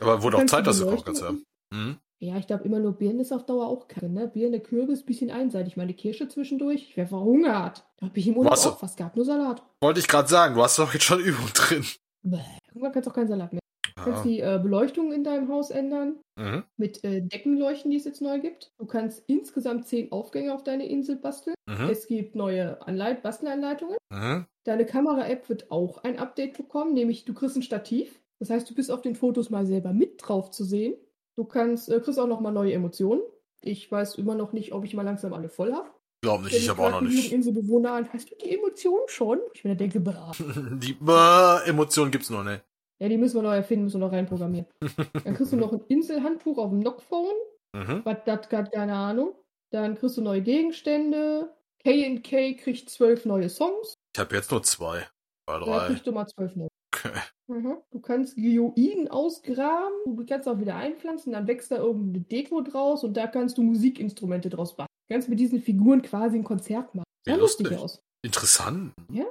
[0.00, 1.32] Aber wurde auch Zeit, dass du kochen kannst, ja.
[1.74, 1.98] Mhm.
[2.20, 4.26] Ja, ich glaube immer nur Birnen ist auf Dauer auch kacke, ne?
[4.26, 5.76] Birne, Kürbis, bisschen einseitig.
[5.76, 6.82] Meine Kirsche zwischendurch.
[6.82, 7.84] Ich wäre verhungert.
[7.98, 8.66] Da habe ich im Urlaub Was?
[8.66, 9.62] auch was gehabt, nur Salat.
[9.80, 11.84] Wollte ich gerade sagen, du hast doch jetzt schon Übung drin.
[12.22, 12.38] Bäh.
[12.68, 13.60] Irgendwann kannst du auch keinen Salat mehr.
[13.96, 16.16] Du kannst die äh, Beleuchtung in deinem Haus ändern.
[16.36, 16.64] Mhm.
[16.76, 18.72] Mit äh, Deckenleuchten, die es jetzt neu gibt.
[18.78, 21.54] Du kannst insgesamt zehn Aufgänge auf deine Insel basteln.
[21.66, 21.88] Mhm.
[21.90, 23.96] Es gibt neue Anleit Bastelanleitungen.
[24.10, 24.46] Mhm.
[24.68, 28.20] Deine Kamera-App wird auch ein Update bekommen, nämlich du kriegst ein Stativ.
[28.38, 30.94] Das heißt, du bist auf den Fotos mal selber mit drauf zu sehen.
[31.36, 33.22] Du kannst, äh, kriegst auch noch mal neue Emotionen.
[33.62, 35.88] Ich weiß immer noch nicht, ob ich mal langsam alle voll habe.
[36.20, 37.32] Glaub nicht, ich habe auch noch nicht.
[37.32, 38.12] Inselbewohner an.
[38.12, 39.38] Hast du die Emotionen schon?
[39.54, 40.32] Ich mir da denke, bah.
[40.82, 42.60] Die äh, Emotionen gibt's noch, ne?
[42.98, 44.66] Ja, die müssen wir neu erfinden, müssen wir noch reinprogrammieren.
[45.24, 47.36] Dann kriegst du noch ein Inselhandbuch auf dem Knockphone.
[47.72, 48.02] Mhm.
[48.04, 49.34] Was das hat keine Ahnung.
[49.70, 51.54] Dann kriegst du neue Gegenstände.
[51.82, 53.97] K&K kriegt zwölf neue Songs.
[54.14, 55.06] Ich habe jetzt nur zwei.
[55.46, 55.86] Da drei.
[55.86, 56.68] kriegst du mal zwölf neue.
[56.94, 57.12] Okay.
[57.48, 57.78] Mhm.
[57.90, 63.04] Du kannst Geoiden ausgraben, du kannst auch wieder einpflanzen, dann wächst da irgendeine Deko draus
[63.04, 64.88] und da kannst du Musikinstrumente draus basteln.
[65.08, 67.06] Du kannst mit diesen Figuren quasi ein Konzert machen.
[67.26, 67.84] Sah lustig lustig.
[67.84, 68.00] aus.
[68.24, 68.92] Interessant.
[69.12, 69.24] Ja.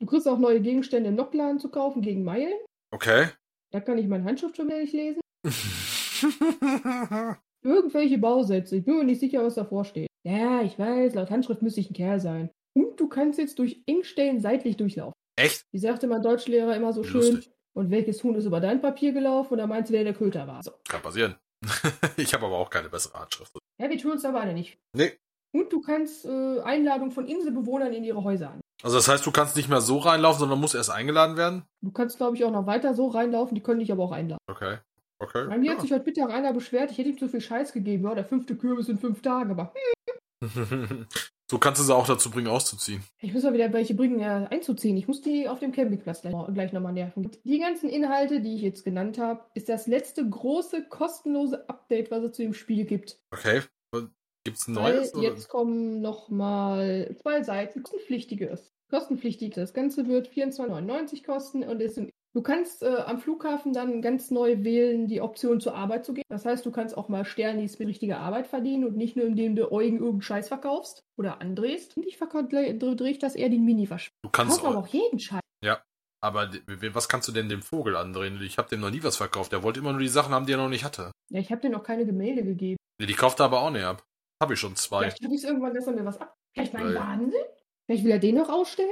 [0.00, 2.58] Du kriegst auch neue Gegenstände im Nockladen zu kaufen gegen Meilen.
[2.94, 3.28] Okay.
[3.72, 5.20] Da kann ich meine Handschrift schon wieder nicht lesen.
[7.62, 8.76] Irgendwelche Bausätze.
[8.76, 10.08] Ich bin mir nicht sicher, was davor steht.
[10.24, 12.50] Ja, ich weiß, laut Handschrift müsste ich ein Kerl sein.
[12.78, 15.14] Und du kannst jetzt durch Engstellen seitlich durchlaufen.
[15.36, 15.62] Echt?
[15.72, 17.20] Wie sagte mein Deutschlehrer immer so Wie schön.
[17.20, 17.50] lustig.
[17.74, 19.54] Und welches Huhn ist über dein Papier gelaufen?
[19.54, 20.62] Und da meinte der, der Köter war.
[20.62, 20.70] So.
[20.88, 21.34] Kann passieren.
[22.16, 23.56] ich habe aber auch keine bessere Handschrift.
[23.80, 24.78] Ja, wir tun uns aber alle nicht.
[24.96, 25.12] Nee.
[25.52, 28.60] Und du kannst äh, Einladungen von Inselbewohnern in ihre Häuser an.
[28.82, 31.64] Also das heißt, du kannst nicht mehr so reinlaufen, sondern musst erst eingeladen werden?
[31.82, 34.38] Du kannst, glaube ich, auch noch weiter so reinlaufen, die können dich aber auch einladen.
[34.48, 34.78] Okay.
[35.20, 35.46] Okay.
[35.48, 35.82] Bei mir hat Ja.
[35.82, 38.04] sich heute Mittag einer beschwert, ich hätte ihm zu viel Scheiß gegeben.
[38.04, 39.72] Ja, der fünfte Kürbis in fünf Tagen, aber
[41.50, 43.02] so kannst du sie auch dazu bringen, auszuziehen.
[43.20, 44.96] ich muss mal wieder welche bringen, äh, einzuziehen.
[44.96, 47.30] Ich muss die auf dem Campingplatz gleich, gleich nochmal nerven.
[47.44, 52.22] Die ganzen Inhalte, die ich jetzt genannt habe, ist das letzte große kostenlose Update, was
[52.24, 53.18] es zu dem Spiel gibt.
[53.30, 53.62] Okay.
[54.44, 55.14] Gibt's ein Weil neues?
[55.14, 55.22] oder?
[55.24, 58.72] jetzt kommen nochmal zwei Seiten, kostenpflichtiges.
[58.90, 59.54] Kostenpflichtig.
[59.54, 64.30] Das Ganze wird 24,99 kosten und ist im Du kannst äh, am Flughafen dann ganz
[64.30, 66.22] neu wählen, die Option zur Arbeit zu gehen.
[66.28, 69.56] Das heißt, du kannst auch mal Sternis mit richtiger Arbeit verdienen und nicht nur, indem
[69.56, 71.96] du Eugen irgendeinen Scheiß verkaufst oder andrehst.
[71.96, 74.10] Und ich drehe ich das eher den Mini-Wasch.
[74.22, 74.86] Du kannst aber auch.
[74.86, 75.40] jeden Scheiß.
[76.20, 76.60] Aber d-
[76.94, 78.40] was kannst du denn dem Vogel andrehen?
[78.40, 79.50] Ich habe dem noch nie was verkauft.
[79.50, 81.10] Der wollte immer nur die Sachen haben, die er noch nicht hatte.
[81.30, 82.76] Ja, ich habe dir noch keine Gemälde gegeben.
[83.00, 84.04] Nee, Die kauft er aber auch nicht ab.
[84.40, 85.00] Habe ich schon zwei.
[85.10, 86.34] Vielleicht habe ich es irgendwann, dass er mir was ab.
[86.54, 87.00] Vielleicht mein Ja, ja.
[87.00, 87.32] Wahnsinn?
[87.86, 88.90] Vielleicht will er den noch ausstellen?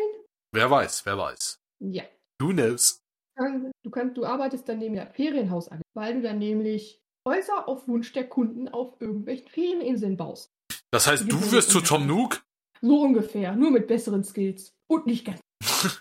[0.53, 1.59] Wer weiß, wer weiß.
[1.81, 2.03] Ja.
[2.41, 3.01] Who knows?
[3.37, 7.87] Kann- du kannst, du arbeitest dann neben der Ferienhausagentur, weil du dann nämlich Häuser auf
[7.89, 10.51] Wunsch der Kunden auf irgendwelchen Ferieninseln baust.
[10.91, 12.43] Das heißt, du wirst zu Tom Nook?
[12.81, 14.73] So ungefähr, nur mit besseren Skills.
[14.89, 15.41] Und nicht ganz.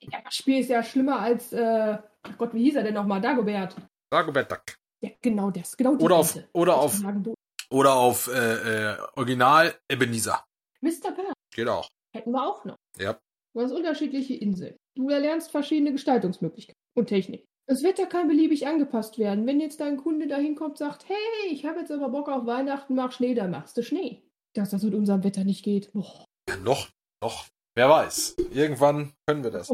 [0.00, 3.20] ja, das Spiel ist ja schlimmer als, äh, ach Gott, wie hieß er denn nochmal?
[3.20, 3.74] Dagobert.
[4.10, 4.62] Dagobert Duck.
[5.02, 5.76] Ja, genau das.
[5.76, 7.34] Genau Oder auf, oder auf, sagen,
[7.70, 10.44] oder auf äh, äh, Original Ebenezer.
[10.82, 11.10] Mr.
[11.14, 11.88] Bird Geht auch.
[12.14, 12.76] hätten wir auch noch.
[12.98, 13.18] Ja.
[13.54, 14.76] Du hast unterschiedliche Inseln.
[14.96, 17.46] Du erlernst verschiedene Gestaltungsmöglichkeiten und Technik.
[17.66, 19.46] Das Wetter kann beliebig angepasst werden.
[19.46, 22.96] Wenn jetzt dein Kunde da hinkommt sagt, hey, ich habe jetzt aber Bock auf Weihnachten,
[22.96, 24.22] mach Schnee, dann machst du Schnee.
[24.54, 25.92] Dass das mit unserem Wetter nicht geht.
[25.92, 26.24] Boah.
[26.48, 26.88] Ja, noch,
[27.22, 27.46] noch.
[27.76, 28.36] Wer weiß.
[28.52, 29.72] Irgendwann können wir das.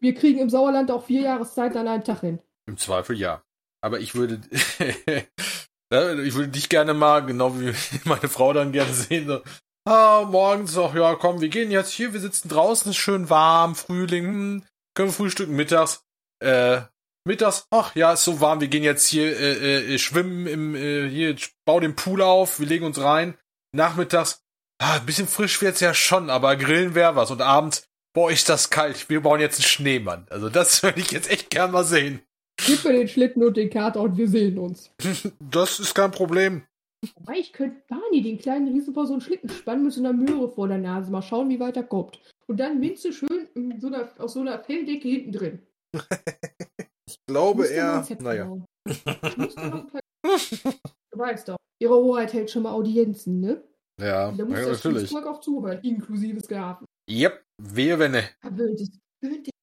[0.00, 2.38] Wir kriegen im Sauerland auch vier Jahreszeiten an einem Tag hin.
[2.66, 3.42] Im Zweifel ja.
[3.82, 7.74] Aber ich würde, ich würde dich gerne mal, genau wie
[8.08, 9.40] meine Frau dann gerne sehen, so,
[9.84, 13.74] ah, morgens, ach ja, komm, wir gehen jetzt hier, wir sitzen draußen, ist schön warm,
[13.74, 14.62] Frühling, hm,
[14.94, 16.04] können wir frühstücken mittags,
[16.40, 16.80] äh,
[17.24, 21.08] mittags, ach ja, ist so warm, wir gehen jetzt hier äh, äh, schwimmen im, äh,
[21.08, 23.36] hier, bau den Pool auf, wir legen uns rein,
[23.72, 24.42] nachmittags,
[24.78, 28.48] ah, ein bisschen frisch wird's ja schon, aber grillen wäre was und abends, boah, ist
[28.48, 30.26] das kalt, wir bauen jetzt einen Schneemann.
[30.30, 32.22] Also das würde ich jetzt echt gern mal sehen.
[32.56, 34.90] Gib mir den Schlitten und den Kater und wir sehen uns.
[35.40, 36.62] Das ist kein Problem.
[37.16, 40.12] Wobei ich könnte Barney, den kleinen Riesen, vor so einen Schlitten spannen mit so einer
[40.12, 41.10] Möhre vor der Nase.
[41.10, 42.20] Mal schauen, wie weit er kommt.
[42.46, 43.48] Und dann Minze schön
[43.78, 45.58] so einer, aus so einer Felldecke hinten drin.
[47.06, 48.46] Ich glaube eher, Set naja.
[48.46, 48.94] du
[51.12, 53.62] weißt doch, ihre Hoheit hält schon mal Audienzen, ne?
[54.00, 55.14] Ja, Da muss ja das natürlich.
[55.14, 56.86] Auch zuhören, inklusive Sklaven.
[57.10, 58.24] Yep, wehe wenn ne.
[58.40, 58.98] Verwöhntes.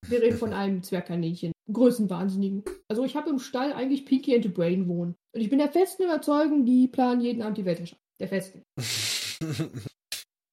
[0.07, 1.51] Wir reden von einem Zwergkaninchen.
[1.71, 2.63] Größenwahnsinnigen.
[2.87, 5.15] Also ich habe im Stall eigentlich Pinky and the Brain wohnen.
[5.33, 8.01] Und ich bin der festen Überzeugung, die planen jeden Abend die Weltherrschaft.
[8.19, 8.63] Der festen.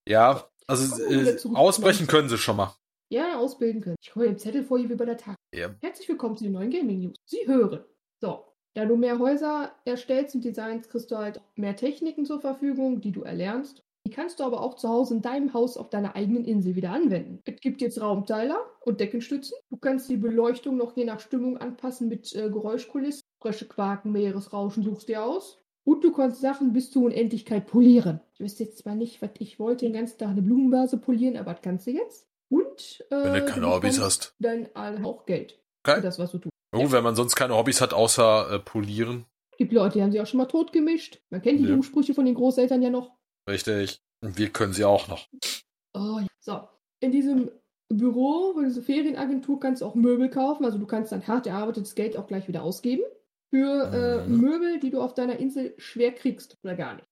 [0.08, 2.74] ja, also äh, ausbrechen können sie schon mal.
[3.10, 3.96] Ja, ausbilden können.
[4.00, 5.36] Ich hole den Zettel vor hier wie bei der Tag.
[5.54, 5.74] Ja.
[5.80, 7.16] Herzlich willkommen zu den neuen Gaming News.
[7.26, 7.84] Sie hören.
[8.20, 13.00] So, da du mehr Häuser erstellst und designs, kriegst du halt mehr Techniken zur Verfügung,
[13.00, 13.82] die du erlernst.
[14.06, 16.92] Die kannst du aber auch zu Hause in deinem Haus auf deiner eigenen Insel wieder
[16.92, 17.42] anwenden.
[17.44, 19.58] Es gibt jetzt Raumteiler und Deckenstützen.
[19.70, 23.27] Du kannst die Beleuchtung noch je nach Stimmung anpassen mit äh, Geräuschkulissen.
[23.40, 25.58] Frösche quaken, Meeresrauschen suchst dir aus.
[25.84, 28.20] Und du kannst Sachen bis zur Unendlichkeit polieren.
[28.34, 31.52] Ich wüsste jetzt zwar nicht, was ich wollte, den ganzen Tag eine Blumenvase polieren, aber
[31.54, 32.26] das kannst du jetzt.
[32.50, 34.34] Und äh, Wenn du keine Hobbys hast.
[34.38, 35.96] Dann auch Geld Okay.
[35.96, 36.52] für das, was du tust.
[36.76, 39.24] Oh, wenn man sonst keine Hobbys hat, außer äh, polieren.
[39.56, 41.20] gibt Leute, die haben sich auch schon mal tot gemischt.
[41.30, 41.70] Man kennt die Ja.
[41.70, 43.12] Jugendsprüche von den Großeltern ja noch.
[43.48, 44.02] Richtig.
[44.20, 45.26] Wir können sie auch noch.
[45.94, 46.26] Oh, ja.
[46.40, 46.60] So,
[47.00, 47.50] in diesem
[47.88, 50.64] Büro, in dieser Ferienagentur kannst du auch Möbel kaufen.
[50.66, 53.02] Also du kannst dann hart erarbeitetes Geld auch gleich wieder ausgeben.
[53.54, 53.90] Für
[54.24, 54.40] äh, Mhm.
[54.40, 57.06] Möbel, die du auf deiner Insel schwer kriegst oder gar nicht.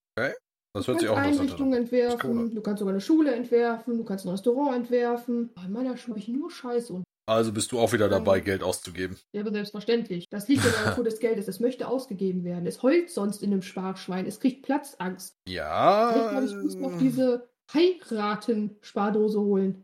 [0.74, 2.51] Das Du hört sich kannst auch Einrichtungen entwerfen, Cool.
[2.55, 5.49] du kannst sogar eine Schule entwerfen, du kannst ein Restaurant entwerfen.
[5.57, 8.41] Oh, in meiner Schule habe ich nur Scheiße und Also bist du auch wieder dabei,
[8.41, 8.45] Mhm.
[8.45, 9.16] Geld auszugeben.
[9.32, 10.26] Ja, aber selbstverständlich.
[10.30, 11.49] Das liegt in der Natur des Geldes.
[11.49, 12.66] Es möchte ausgegeben werden.
[12.66, 14.26] Es heult sonst in dem Sparschwein.
[14.26, 15.34] Es kriegt Platzangst.
[15.49, 16.11] Ja.
[16.12, 19.82] Vielleicht glaube ich, muss noch diese Heiraten-Spardose holen.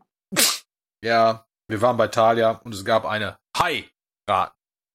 [1.03, 3.35] Ja, wir waren bei Talia und es gab eine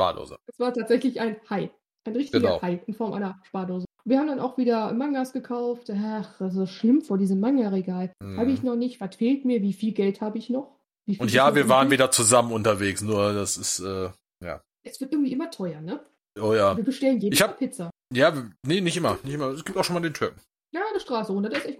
[0.00, 0.38] Hai-Raten-Spardose.
[0.46, 1.70] Es war tatsächlich ein Hai.
[2.06, 2.62] Ein richtiger Genau.
[2.62, 3.86] Hai in Form einer Spardose.
[4.04, 5.90] Wir haben dann auch wieder Mangas gekauft.
[5.90, 8.12] Ach, das ist schlimm vor diesem Manga-Regal.
[8.22, 8.38] Mhm.
[8.38, 9.00] Habe ich noch nicht.
[9.00, 9.60] Was fehlt mir?
[9.62, 10.78] Wie viel Geld habe ich noch?
[11.18, 14.10] Und ja, wir waren wieder zusammen unterwegs, nur das ist, äh,
[14.84, 16.00] Es wird irgendwie immer teuer, ne?
[16.40, 16.76] oh ja.
[16.76, 17.90] Wir bestellen jeden Ich hab- Tag Pizza.
[18.14, 18.32] Ja,
[18.64, 19.48] nee, nicht immer, nicht immer.
[19.48, 20.40] Es gibt auch schon mal den Türken.
[20.72, 21.48] Ja, eine Straße runter.
[21.50, 21.78] Das ist echt.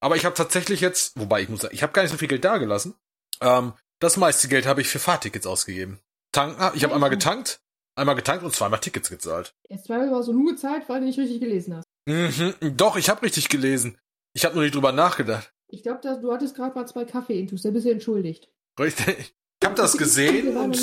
[0.00, 2.28] Aber ich habe tatsächlich jetzt, wobei ich muss sagen, ich habe gar nicht so viel
[2.28, 2.94] Geld dagelassen.
[3.42, 5.98] Ähm, das meiste Geld habe ich für Fahrtickets ausgegeben.
[6.34, 6.94] Tanken, ich habe Ja.
[6.96, 7.60] einmal getankt,
[7.96, 9.54] einmal getankt und zweimal Tickets gezahlt.
[9.68, 11.84] Jetzt zweimal war so nur gezahlt, weil du nicht richtig gelesen hast.
[12.06, 13.98] Mhm, doch, ich habe richtig gelesen.
[14.34, 15.50] Ich habe nur nicht drüber nachgedacht.
[15.70, 18.48] Ich glaube, du hattest gerade mal zwei Kaffee-Intus, da bist du entschuldigt.
[18.78, 19.34] Richtig.
[19.62, 20.76] Ich habe das gesehen und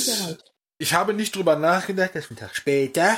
[0.80, 3.16] ich habe nicht drüber nachgedacht, dass wir einen Tag später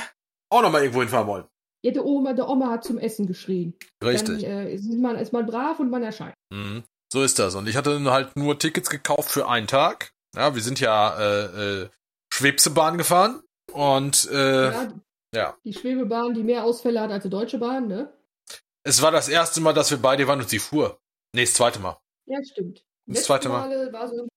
[0.52, 1.44] auch nochmal irgendwo hinfahren wollen.
[1.84, 3.74] Ja, der Oma, der Oma hat zum Essen geschrien.
[4.02, 4.42] Richtig.
[4.42, 6.34] Dann äh, ist, man, ist man brav und man erscheint.
[6.52, 6.82] Mhm.
[7.12, 7.54] So ist das.
[7.54, 10.12] Und ich hatte dann halt nur Tickets gekauft für einen Tag.
[10.34, 11.88] Ja, wir sind ja äh, äh,
[12.34, 13.42] Schwebsebahn gefahren.
[13.72, 14.92] Und äh, ja,
[15.34, 15.58] ja.
[15.64, 18.12] Die Schwebebahn, die mehr Ausfälle hat als die Deutsche Bahn, ne?
[18.84, 21.00] es war das erste Mal, dass wir beide waren und sie fuhr.
[21.34, 21.98] Nee, das zweite Mal.
[22.26, 22.84] Ja, stimmt.
[23.06, 23.68] Das Letzte zweite Mal.
[23.68, 24.28] Male war so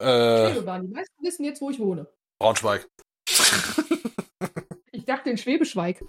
[0.00, 0.86] Äh, Schwebebahn.
[0.86, 2.06] Die meisten wissen jetzt, wo ich wohne.
[2.40, 2.88] Braunschweig.
[4.92, 6.04] Ich dachte in Schwebeschweig.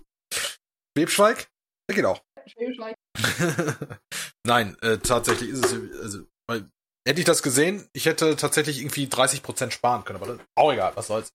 [0.98, 1.48] Schwebschweig?
[1.90, 2.22] Ja, geht auch.
[2.48, 2.96] Schwebeschweig.
[4.46, 6.70] Nein, äh, tatsächlich ist es, also, weil,
[7.10, 10.92] hätte ich das gesehen, ich hätte tatsächlich irgendwie 30% sparen können, aber das, auch egal,
[10.96, 11.34] was soll's.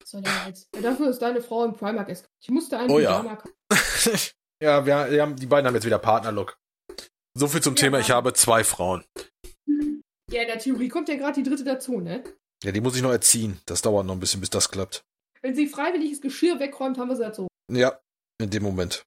[0.00, 0.68] Was soll jetzt?
[0.74, 2.26] Ja, dafür ist deine Frau im Primark essen.
[2.40, 3.38] Ich musste einen Oh ja.
[4.62, 6.58] Ja, wir, wir haben, die beiden haben jetzt wieder Partnerlook.
[7.34, 7.80] So viel zum Ja.
[7.80, 9.04] Thema, ich habe zwei Frauen.
[10.30, 12.22] Ja, in der Theorie kommt ja gerade die dritte dazu, ne?
[12.62, 13.58] Ja, die muss ich noch erziehen.
[13.64, 15.02] Das dauert noch ein bisschen, bis das klappt.
[15.40, 17.48] Wenn sie freiwilliges Geschirr wegräumt, haben wir sie dazu.
[17.72, 17.98] Ja,
[18.38, 19.02] in dem Moment.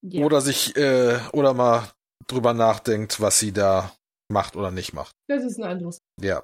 [0.00, 0.24] Ja.
[0.24, 1.92] Oder sich, äh, oder mal
[2.26, 3.92] drüber nachdenkt, was sie da
[4.32, 5.12] macht oder nicht macht.
[5.28, 5.98] Das ist ein anderes.
[6.20, 6.42] Ja.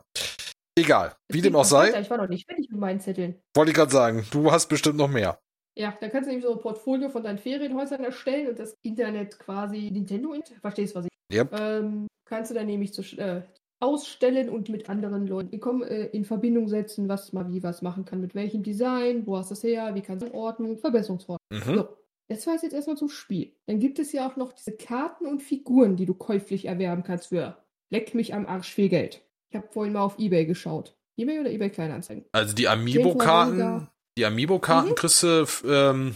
[0.79, 1.17] Egal.
[1.29, 2.01] Wie Es dem auch sei, weiter.
[2.01, 3.41] Ich war noch nicht fertig mit meinen Zetteln.
[3.57, 5.39] wollte ich gerade sagen, du hast bestimmt noch mehr.
[5.77, 9.39] Ja, da kannst du nämlich so ein Portfolio von deinen Ferienhäusern erstellen und das Internet
[9.39, 11.37] quasi Nintendo, verstehst was ich?
[11.37, 11.53] Yep.
[11.59, 13.43] Ähm, kannst du dann nämlich zu, äh,
[13.81, 18.05] ausstellen und mit anderen Leuten in, äh, in Verbindung setzen, was man wie was machen
[18.05, 21.71] kann, mit welchem Design, wo hast du es her, wie kannst du Ordnung, Verbesserungsvorschläge.
[21.71, 21.77] Mhm.
[21.77, 21.89] So,
[22.29, 23.53] das war jetzt erstmal zum Spiel.
[23.67, 27.29] Dann gibt es ja auch noch diese Karten und Figuren, die du käuflich erwerben kannst
[27.29, 27.57] für
[27.91, 29.23] leck mich am Arsch viel Geld.
[29.51, 30.97] Ich habe vorhin mal auf Ebay geschaut.
[31.17, 32.25] Ebay oder Ebay Kleinanzeigen?
[32.33, 34.95] Also die Amiibo-Karten, die Amiibo-Karten Mhm.
[34.95, 36.15] kriegst du, ähm,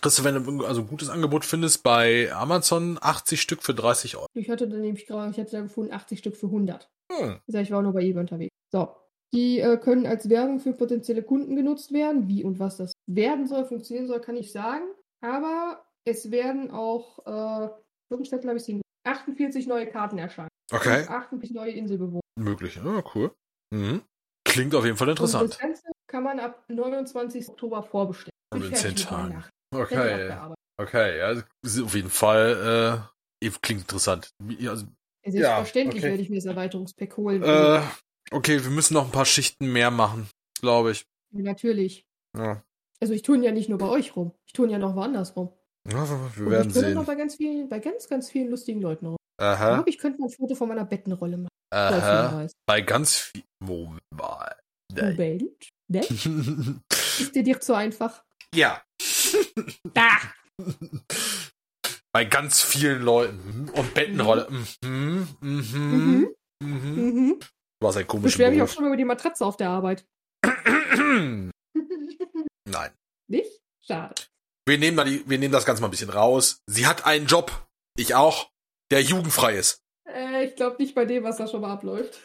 [0.00, 4.16] kriegst du, wenn du also ein gutes Angebot findest, bei Amazon 80 Stück für 30
[4.16, 4.26] Euro.
[4.34, 6.90] Ich hatte dann nämlich gerade, ich hatte da gefunden 80 Stück für 100.
[7.12, 7.40] Hm.
[7.46, 8.54] Ich sag, ich war nur bei eBay unterwegs.
[8.72, 8.94] So.
[9.32, 12.28] Die äh, können als Werbung für potenzielle Kunden genutzt werden.
[12.28, 14.84] Wie und was das werden soll, funktionieren soll, kann ich sagen.
[15.20, 17.68] Aber es werden auch, äh,
[18.08, 18.30] glaube ich,
[18.64, 20.48] sind 48 neue Karten erscheinen.
[20.72, 22.20] Okay, 48 neue Inselbewohner.
[22.38, 22.76] möglich.
[22.76, 23.34] Ja, cool.
[23.70, 24.02] Mhm.
[24.44, 25.60] Klingt auf jeden Fall Und das interessant.
[25.60, 27.48] Ganze kann man ab 29.
[27.48, 28.30] Oktober vorbestellen.
[28.52, 29.44] Und in fertig 10 mit meinen Tagen.
[29.74, 30.38] Okay,
[30.80, 33.08] okay, ja, auf jeden Fall,
[33.42, 34.30] äh, klingt interessant.
[34.66, 34.86] Also,
[35.26, 36.10] Selbstverständlich okay.
[36.10, 37.42] werde ich mir das Erweiterungspack holen.
[37.42, 37.80] äh,
[38.30, 40.28] okay, wir müssen noch ein paar Schichten mehr machen,
[40.60, 41.04] glaube ich.
[41.32, 42.04] Natürlich.
[42.36, 42.62] Ja.
[43.00, 44.32] Also ich tue ja nicht nur bei euch rum.
[44.46, 45.52] Ich tue ja noch woanders rum.
[45.90, 47.06] Ja, wir Und werden ich turne noch sehen.
[47.06, 49.16] bei ganz vielen, bei ganz, ganz vielen lustigen Leuten rum.
[49.36, 51.48] Ich Aha, glaube, ich könnte mal ein Foto von meiner Bettenrolle machen.
[51.72, 52.46] Aha.
[52.66, 53.42] Bei ganz viel.
[53.60, 54.00] Moment.
[54.92, 55.70] Moment.
[55.88, 56.00] Ne?
[56.00, 58.24] Ist dir dir zu einfach?
[58.54, 58.82] ja.
[59.92, 60.08] Da!
[62.12, 63.68] Bei ganz vielen Leuten.
[63.74, 64.48] Und Bettenrolle.
[64.50, 64.66] Mhm.
[64.82, 65.28] Mhm.
[65.40, 65.58] Mhm.
[65.80, 66.34] Mhm.
[66.60, 67.04] mhm.
[67.04, 67.40] Mhm.
[67.80, 70.06] Du hast ein Ich komischer beschwere mich auch schon über die Matratze auf der Arbeit.
[71.04, 71.52] Nein.
[73.28, 73.60] Nicht?
[73.84, 74.14] Schade.
[74.66, 76.62] Wir nehmen, da die, wir nehmen das Ganze mal ein bisschen raus.
[76.66, 77.66] Sie hat einen Job.
[77.96, 78.50] Ich auch.
[78.90, 79.82] Der jugendfrei ist.
[80.08, 82.20] Äh, ich glaube nicht bei dem, was da schon mal abläuft.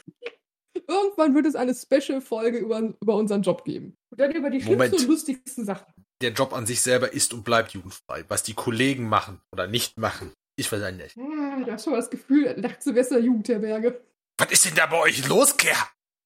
[0.87, 3.95] Irgendwann wird es eine Special-Folge über, über unseren Job geben.
[4.11, 4.93] Und dann über die schlimmsten Moment.
[5.01, 5.93] und lustigsten Sachen.
[6.21, 8.25] Der Job an sich selber ist und bleibt jugendfrei.
[8.27, 11.17] Was die Kollegen machen oder nicht machen, ich weiß nicht.
[11.17, 14.01] Ah, du hast schon mal das Gefühl, Westen der Jugendherberge.
[14.37, 15.77] Was ist denn da bei euch los, Kerl?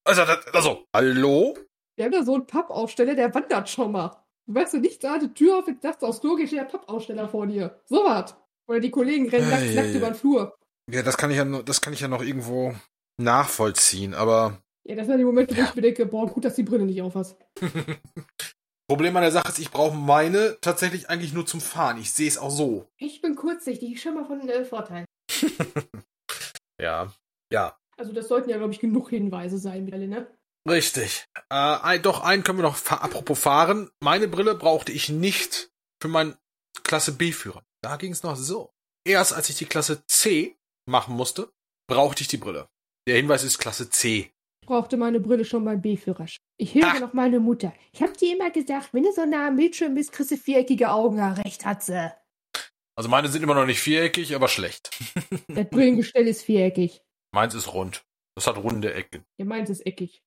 [0.06, 1.58] Also, das, also, hallo?
[1.96, 4.24] Wir haben da so einen Pappaussteller, der wandert schon mal.
[4.48, 7.80] Du weißt du nicht, da die Tür auf, du aus logisch der Pappaussteller vor dir.
[7.86, 8.36] So was.
[8.68, 10.56] Oder die Kollegen rennen nachts Ei, nackt über den Flur.
[10.92, 12.76] Ja, das kann ich ja, noch- das kann ich ja noch irgendwo
[13.22, 15.66] nachvollziehen, aber Ja, das sind die Momente, wo Ja.
[15.70, 17.36] ich mir denke, boah, gut, dass die Brille nicht auf hast.
[18.90, 21.98] Problem an der Sache ist, ich brauche meine tatsächlich eigentlich nur zum Fahren.
[22.00, 22.88] Ich sehe es auch so.
[22.98, 25.06] Ich bin kurzsichtig, ich schon mal von äh, Vorteil.
[26.82, 27.14] Ja.
[27.52, 27.78] Ja.
[27.98, 30.28] Also das sollten ja, glaube ich, genug Hinweise sein, alle, ne?
[30.68, 31.26] Richtig.
[31.50, 33.90] Äh, ein, doch, einen können wir noch, apropos fahren.
[34.02, 35.70] Meine Brille brauchte ich nicht
[36.02, 36.36] für meinen
[36.84, 37.64] Klasse B-Führer.
[37.84, 38.72] Da ging es noch so.
[39.06, 40.56] Erst als ich die Klasse C
[40.90, 41.52] machen musste,
[41.90, 42.70] brauchte ich die Brille.
[43.08, 44.32] Der Hinweis ist Klasse C.
[44.62, 46.40] Ich brauchte meine Brille schon beim B-Führerschein.
[46.58, 47.00] Ich höre Ah.
[47.00, 47.74] noch meine Mutter.
[47.92, 50.90] Ich hab dir immer gesagt, wenn du so nah am Bildschirm bist, kriegst du viereckige
[50.92, 51.18] Augen.
[51.18, 52.14] Ja, recht hat sie.
[52.96, 54.92] Also meine sind immer noch nicht viereckig, aber schlecht.
[55.50, 57.02] Das Brillengestell ist viereckig.
[57.34, 58.06] Meins ist rund.
[58.36, 59.26] Das hat runde Ecken.
[59.38, 60.24] Ja, meins ist eckig.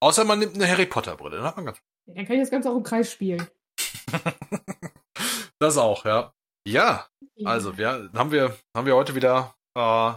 [0.00, 1.36] Außer man nimmt eine Harry Potter Brille.
[1.36, 3.46] Dann hat man ganz Ja, dann kann ich das Ganze auch im Kreis spielen.
[5.60, 6.34] Das auch, ja.
[6.66, 7.08] Ja,
[7.44, 10.12] also wir haben wir haben wir heute wieder äh,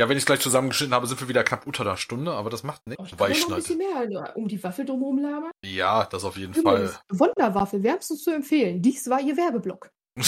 [0.00, 2.48] ja, wenn ich es gleich zusammengeschnitten habe, sind wir wieder knapp unter der Stunde, aber
[2.48, 3.02] das macht nichts.
[3.02, 5.50] Oh, ich noch ein bisschen mehr um die Waffel drumherum labern.
[5.62, 7.02] Ja, das auf jeden Übrigens, Fall.
[7.10, 8.80] Wunderwaffe, wärmstens zu empfehlen.
[8.80, 9.90] Dies war ihr Werbeblock.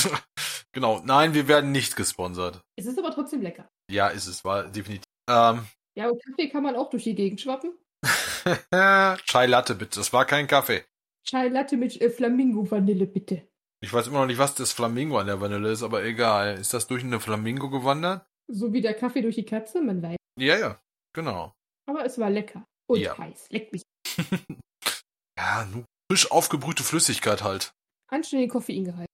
[0.73, 2.61] genau, nein, wir werden nicht gesponsert.
[2.77, 3.66] Es ist aber trotzdem lecker.
[3.91, 5.07] Ja, ist es, war definitiv.
[5.31, 5.64] Ähm,
[5.97, 7.73] ja, und Kaffee kann man auch durch die Gegend schwappen.
[9.25, 10.01] Chai Latte, bitte.
[10.01, 10.85] Das war kein Kaffee.
[11.25, 13.49] Chai Latte mit äh, Flamingo-Vanille, bitte.
[13.83, 16.57] Ich weiß immer noch nicht, was das Flamingo an der Vanille ist, aber egal.
[16.59, 18.24] Ist das durch eine Flamingo gewandert?
[18.49, 20.16] So wie der Kaffee durch die Katze, man weiß.
[20.39, 20.80] Ja, ja,
[21.12, 21.53] genau.
[21.89, 22.64] Aber es war lecker.
[22.89, 23.18] Und ja.
[23.18, 23.49] heiß.
[23.51, 23.83] Leck mich.
[25.39, 27.72] ja, nur frisch aufgebrühte Flüssigkeit halt.
[28.09, 29.09] Anständig Koffeingehalt.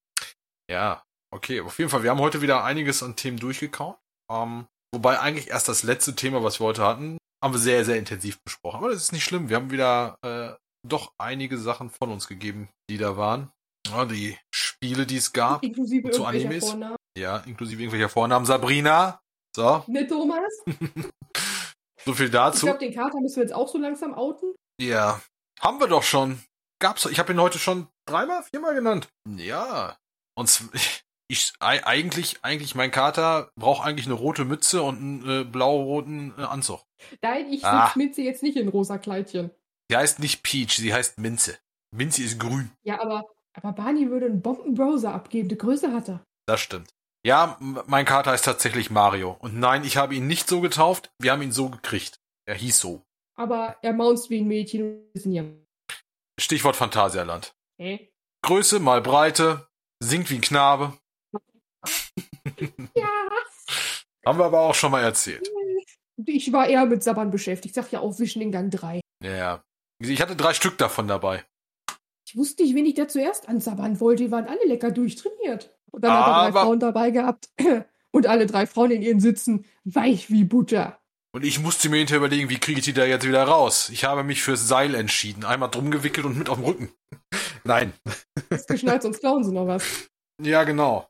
[0.70, 1.02] Ja,
[1.32, 1.62] okay.
[1.62, 3.96] Auf jeden Fall, wir haben heute wieder einiges an Themen durchgekaut.
[4.30, 7.96] Ähm, wobei eigentlich erst das letzte Thema, was wir heute hatten, haben wir sehr, sehr
[7.96, 8.78] intensiv besprochen.
[8.78, 9.48] Aber das ist nicht schlimm.
[9.48, 10.52] Wir haben wieder äh,
[10.86, 13.50] doch einige Sachen von uns gegeben, die da waren.
[13.90, 15.62] Ja, die Spiele, die es gab.
[15.62, 16.70] Inklusive zu Animes.
[16.70, 16.96] Vornamen.
[17.16, 18.46] Ja, inklusive irgendwelcher Vornamen.
[18.46, 19.20] Sabrina.
[19.54, 19.84] So.
[19.88, 20.52] Ne, Thomas?
[22.04, 22.66] so viel dazu.
[22.66, 24.54] Ich glaube, den Kater müssen wir jetzt auch so langsam outen.
[24.80, 25.20] Ja.
[25.60, 26.40] Haben wir doch schon.
[26.80, 27.06] Gab's.
[27.06, 29.08] Ich habe ihn heute schon dreimal, viermal genannt.
[29.36, 29.96] Ja.
[30.36, 30.62] Und
[31.28, 36.42] ich eigentlich, eigentlich mein Kater braucht eigentlich eine rote Mütze und einen äh, blau-roten äh,
[36.42, 36.84] Anzug.
[37.22, 37.92] Nein, ich ah.
[37.96, 39.50] Minze jetzt nicht in rosa Kleidchen.
[39.90, 41.58] Sie heißt nicht Peach, sie heißt Minze.
[41.90, 42.70] Minze ist grün.
[42.82, 43.24] Ja, aber,
[43.58, 45.48] aber Barney würde einen Bombenbrowser abgeben.
[45.48, 46.24] Die Größe hat er.
[46.46, 46.90] Das stimmt.
[47.26, 49.36] Ja, mein Kater ist tatsächlich Mario.
[49.40, 52.16] Und nein, ich habe ihn nicht so getauft, wir haben ihn so gekriegt.
[52.46, 53.02] Er hieß so.
[53.36, 55.02] Aber er maunzt wie ein Mädchen
[56.40, 57.54] Stichwort Phantasialand.
[57.78, 58.10] Okay.
[58.42, 59.68] Größe mal Breite,
[60.00, 60.96] singt wie ein Knabe.
[62.94, 63.28] ja.
[64.24, 65.50] Haben wir aber auch schon mal erzählt.
[66.24, 67.76] Ich war eher mit Sabbern beschäftigt.
[67.76, 69.00] Ich sag ja auch Wischen in Gang 3.
[69.24, 69.62] Ja.
[70.00, 71.44] Ich hatte drei Stück davon dabei.
[72.28, 74.24] Ich wusste nicht, wen ich da zuerst ansabbern wollte.
[74.24, 75.74] Die waren alle lecker durchtrainiert.
[75.90, 77.48] Und dann aber, hat er drei Frauen dabei gehabt.
[78.10, 81.00] Und alle drei Frauen in ihren Sitzen weich wie Butter.
[81.34, 83.88] Und ich musste mir hinterher überlegen, wie kriege ich die da jetzt wieder raus?
[83.88, 85.46] Ich habe mich fürs Seil entschieden.
[85.46, 86.92] Einmal drum gewickelt und mit auf dem Rücken.
[87.64, 87.94] Nein.
[88.50, 89.84] Ist geschnallt, sonst klauen sie noch was.
[90.40, 91.08] Ja, genau.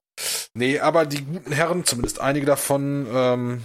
[0.54, 3.62] Nee, aber die guten Herren, zumindest einige davon, ähm,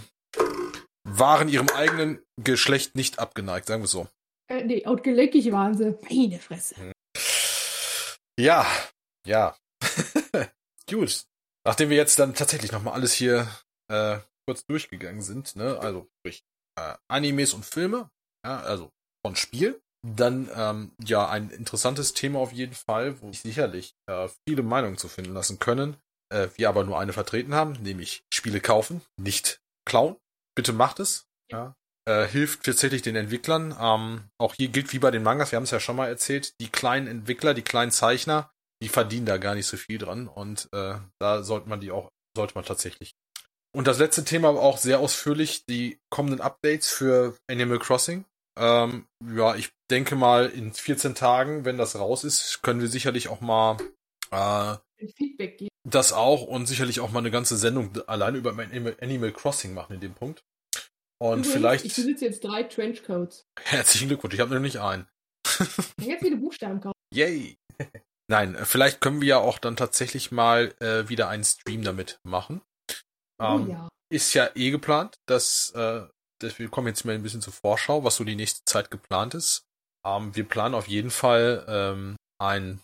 [1.04, 4.06] waren ihrem eigenen Geschlecht nicht abgeneigt, sagen wir so.
[4.50, 5.96] Äh, nee, und geleckig waren sie.
[6.10, 6.74] Meine Fresse.
[8.38, 8.66] Ja,
[9.26, 9.56] ja.
[10.90, 11.24] Gut.
[11.66, 13.48] Nachdem wir jetzt dann tatsächlich nochmal alles hier
[13.90, 16.44] äh, kurz durchgegangen sind, ne, also durch
[16.78, 18.10] äh, Animes und Filme,
[18.44, 18.92] ja, also
[19.24, 24.28] von Spiel, dann ähm, ja ein interessantes Thema auf jeden Fall, wo ich sicherlich äh,
[24.46, 25.96] viele Meinungen zu finden lassen können,
[26.30, 30.16] äh, wir aber nur eine vertreten haben, nämlich Spiele kaufen, nicht klauen.
[30.54, 31.26] Bitte macht es.
[31.50, 31.74] Ja.
[32.06, 33.74] Äh, hilft tatsächlich den Entwicklern.
[33.80, 36.52] Ähm, auch hier gilt wie bei den Mangas, wir haben es ja schon mal erzählt,
[36.60, 38.50] die kleinen Entwickler, die kleinen Zeichner,
[38.82, 42.10] die verdienen da gar nicht so viel dran und äh, da sollte man die auch,
[42.36, 43.14] sollte man tatsächlich.
[43.74, 48.26] Und das letzte Thema aber auch sehr ausführlich, die kommenden Updates für Animal Crossing.
[48.56, 53.28] Ähm, ja, ich denke mal, in 14 Tagen, wenn das raus ist, können wir sicherlich
[53.28, 53.78] auch mal
[54.30, 54.76] äh,
[55.16, 55.70] Feedback geben.
[55.88, 59.94] Das auch und sicherlich auch mal eine ganze Sendung alleine über mein Animal Crossing machen
[59.94, 60.44] in dem Punkt.
[61.24, 61.84] Und Übrigens, vielleicht.
[61.86, 63.46] Ich besitze jetzt drei Trenchcoats.
[63.58, 65.08] Herzlichen Glückwunsch, ich habe noch nicht einen.
[65.98, 66.92] Jetzt viele Buchstaben kaufen.
[67.14, 67.56] Yay!
[68.30, 72.60] Nein, vielleicht können wir ja auch dann tatsächlich mal äh, wieder einen Stream damit machen.
[73.40, 73.88] Oh ähm, oh ja.
[74.12, 76.02] Ist ja eh geplant, dass, äh,
[76.42, 79.32] dass wir kommen jetzt mal ein bisschen zur Vorschau, was so die nächste Zeit geplant
[79.32, 79.64] ist.
[80.06, 82.82] Ähm, wir planen auf jeden Fall ähm, ein,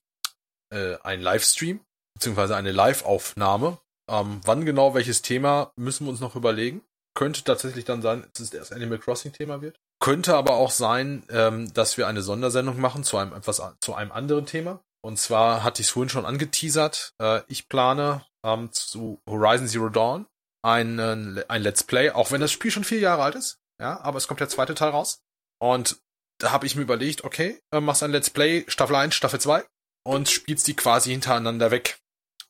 [0.72, 1.80] äh, ein Livestream,
[2.14, 3.78] beziehungsweise eine Live-Aufnahme.
[4.10, 6.82] Ähm, wann genau welches Thema, müssen wir uns noch überlegen.
[7.20, 9.78] Könnte tatsächlich dann sein, dass es das Animal Crossing-Thema wird.
[10.02, 14.10] Könnte aber auch sein, ähm, dass wir eine Sondersendung machen zu einem etwas zu einem
[14.10, 14.80] anderen Thema.
[15.04, 17.12] Und zwar hatte ich es vorhin schon angeteasert.
[17.20, 20.24] Äh, ich plane ähm, zu Horizon Zero Dawn
[20.62, 23.58] einen, ein Let's Play, auch wenn das Spiel schon vier Jahre alt ist.
[23.78, 25.20] Ja, aber es kommt der zweite Teil raus.
[25.60, 26.00] Und
[26.38, 29.66] da habe ich mir überlegt, okay, äh, machst ein Let's Play, Staffel 1, Staffel 2
[30.06, 31.98] und spielst die quasi hintereinander weg.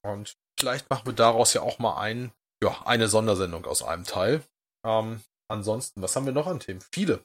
[0.03, 2.31] Und vielleicht machen wir daraus ja auch mal ein,
[2.63, 4.45] ja, eine Sondersendung aus einem Teil.
[4.85, 6.81] Ähm, ansonsten, was haben wir noch an Themen?
[6.93, 7.23] Viele.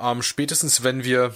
[0.00, 1.34] Ähm, spätestens, wenn wir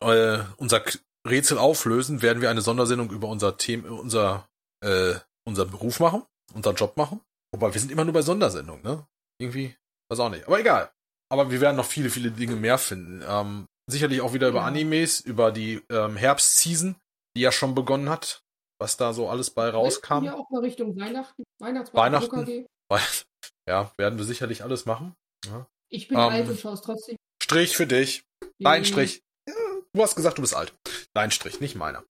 [0.00, 0.82] äh, unser
[1.26, 4.48] Rätsel auflösen, werden wir eine Sondersendung über unser Thema, unser,
[4.84, 5.14] äh,
[5.44, 7.20] unser Beruf machen, unser Job machen.
[7.52, 9.06] Wobei, wir sind immer nur bei Sondersendungen, ne?
[9.40, 9.76] Irgendwie,
[10.10, 10.46] weiß auch nicht.
[10.46, 10.90] Aber egal.
[11.30, 13.24] Aber wir werden noch viele, viele Dinge mehr finden.
[13.26, 16.96] Ähm, sicherlich auch wieder über Animes, über die ähm, Herbstseason,
[17.36, 18.42] die ja schon begonnen hat,
[18.80, 20.24] was da so alles bei rauskam.
[20.24, 22.66] Ja, auch mal Richtung Weihnachten, Weihnachten.
[23.68, 25.16] Ja, werden wir sicherlich alles machen.
[25.44, 25.66] Ja.
[25.90, 27.16] Ich bin ähm, alt und schaue es trotzdem.
[27.42, 28.22] Strich für dich.
[28.58, 29.22] Nein, Strich.
[29.48, 29.54] Ja,
[29.92, 30.72] du hast gesagt, du bist alt.
[31.14, 32.04] Dein Strich, nicht meiner.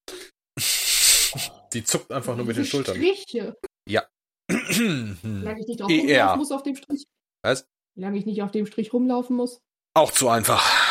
[1.73, 2.97] Die zuckt einfach nur mit den Schultern.
[2.97, 3.57] Striche.
[3.89, 4.07] Ja.
[4.51, 6.37] Solange ich nicht drauf ER.
[6.37, 7.05] muss auf dem Strich.
[7.43, 7.67] Was?
[7.95, 9.61] Solange ich nicht auf dem Strich rumlaufen muss.
[9.95, 10.63] Auch zu einfach.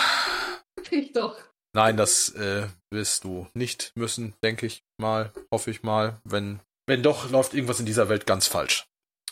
[0.92, 1.36] Ich doch.
[1.74, 6.22] Nein, das äh, wirst du nicht müssen, denke ich mal, hoffe ich mal.
[6.24, 8.86] Wenn, wenn doch, läuft irgendwas in dieser Welt ganz falsch.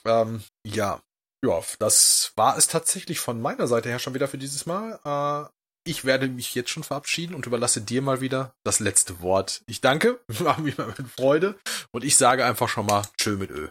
[0.06, 1.02] Ähm, ja.
[1.46, 5.00] Ja, das war es tatsächlich von meiner Seite her schon wieder für dieses Mal.
[5.04, 5.50] Äh,
[5.86, 9.62] ich werde mich jetzt schon verabschieden und überlasse dir mal wieder das letzte Wort.
[9.68, 11.56] Ich danke, war mir mit Freude
[11.92, 13.68] und ich sage einfach schon mal Tschö mit Ö.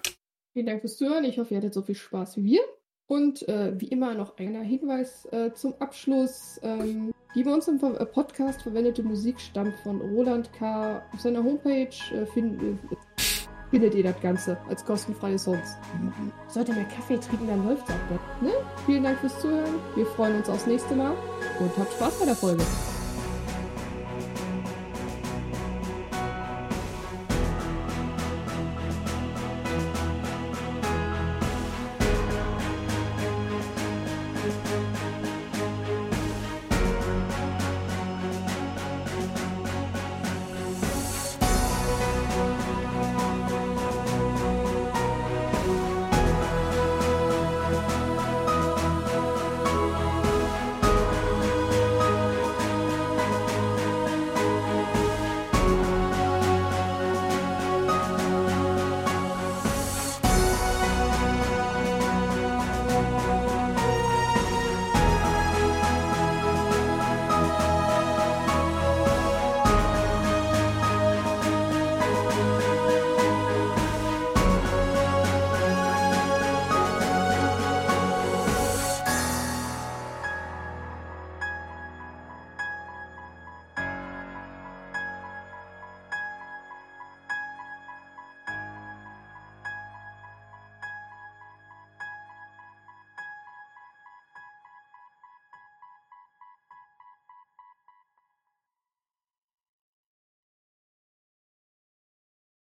[0.53, 1.25] Vielen Dank fürs Zuhören.
[1.25, 2.61] Ich hoffe, ihr hattet so viel Spaß wie wir.
[3.07, 6.61] Und äh, wie immer noch ein Hinweis äh, zum Abschluss.
[6.63, 11.03] Ähm, die bei uns im äh, Podcast verwendete Musik stammt von Roland K.
[11.13, 12.77] Auf seiner Homepage äh, find, äh,
[13.73, 15.77] findet ihr das Ganze als kostenfreie Songs.
[16.47, 18.43] Sollte mehr Kaffee trinken, dann läuft's auch gut.
[18.43, 18.53] Ne?
[18.87, 19.75] Vielen Dank fürs Zuhören.
[19.97, 21.15] Wir freuen uns aufs nächste Mal
[21.59, 22.63] und habt Spaß bei der Folge.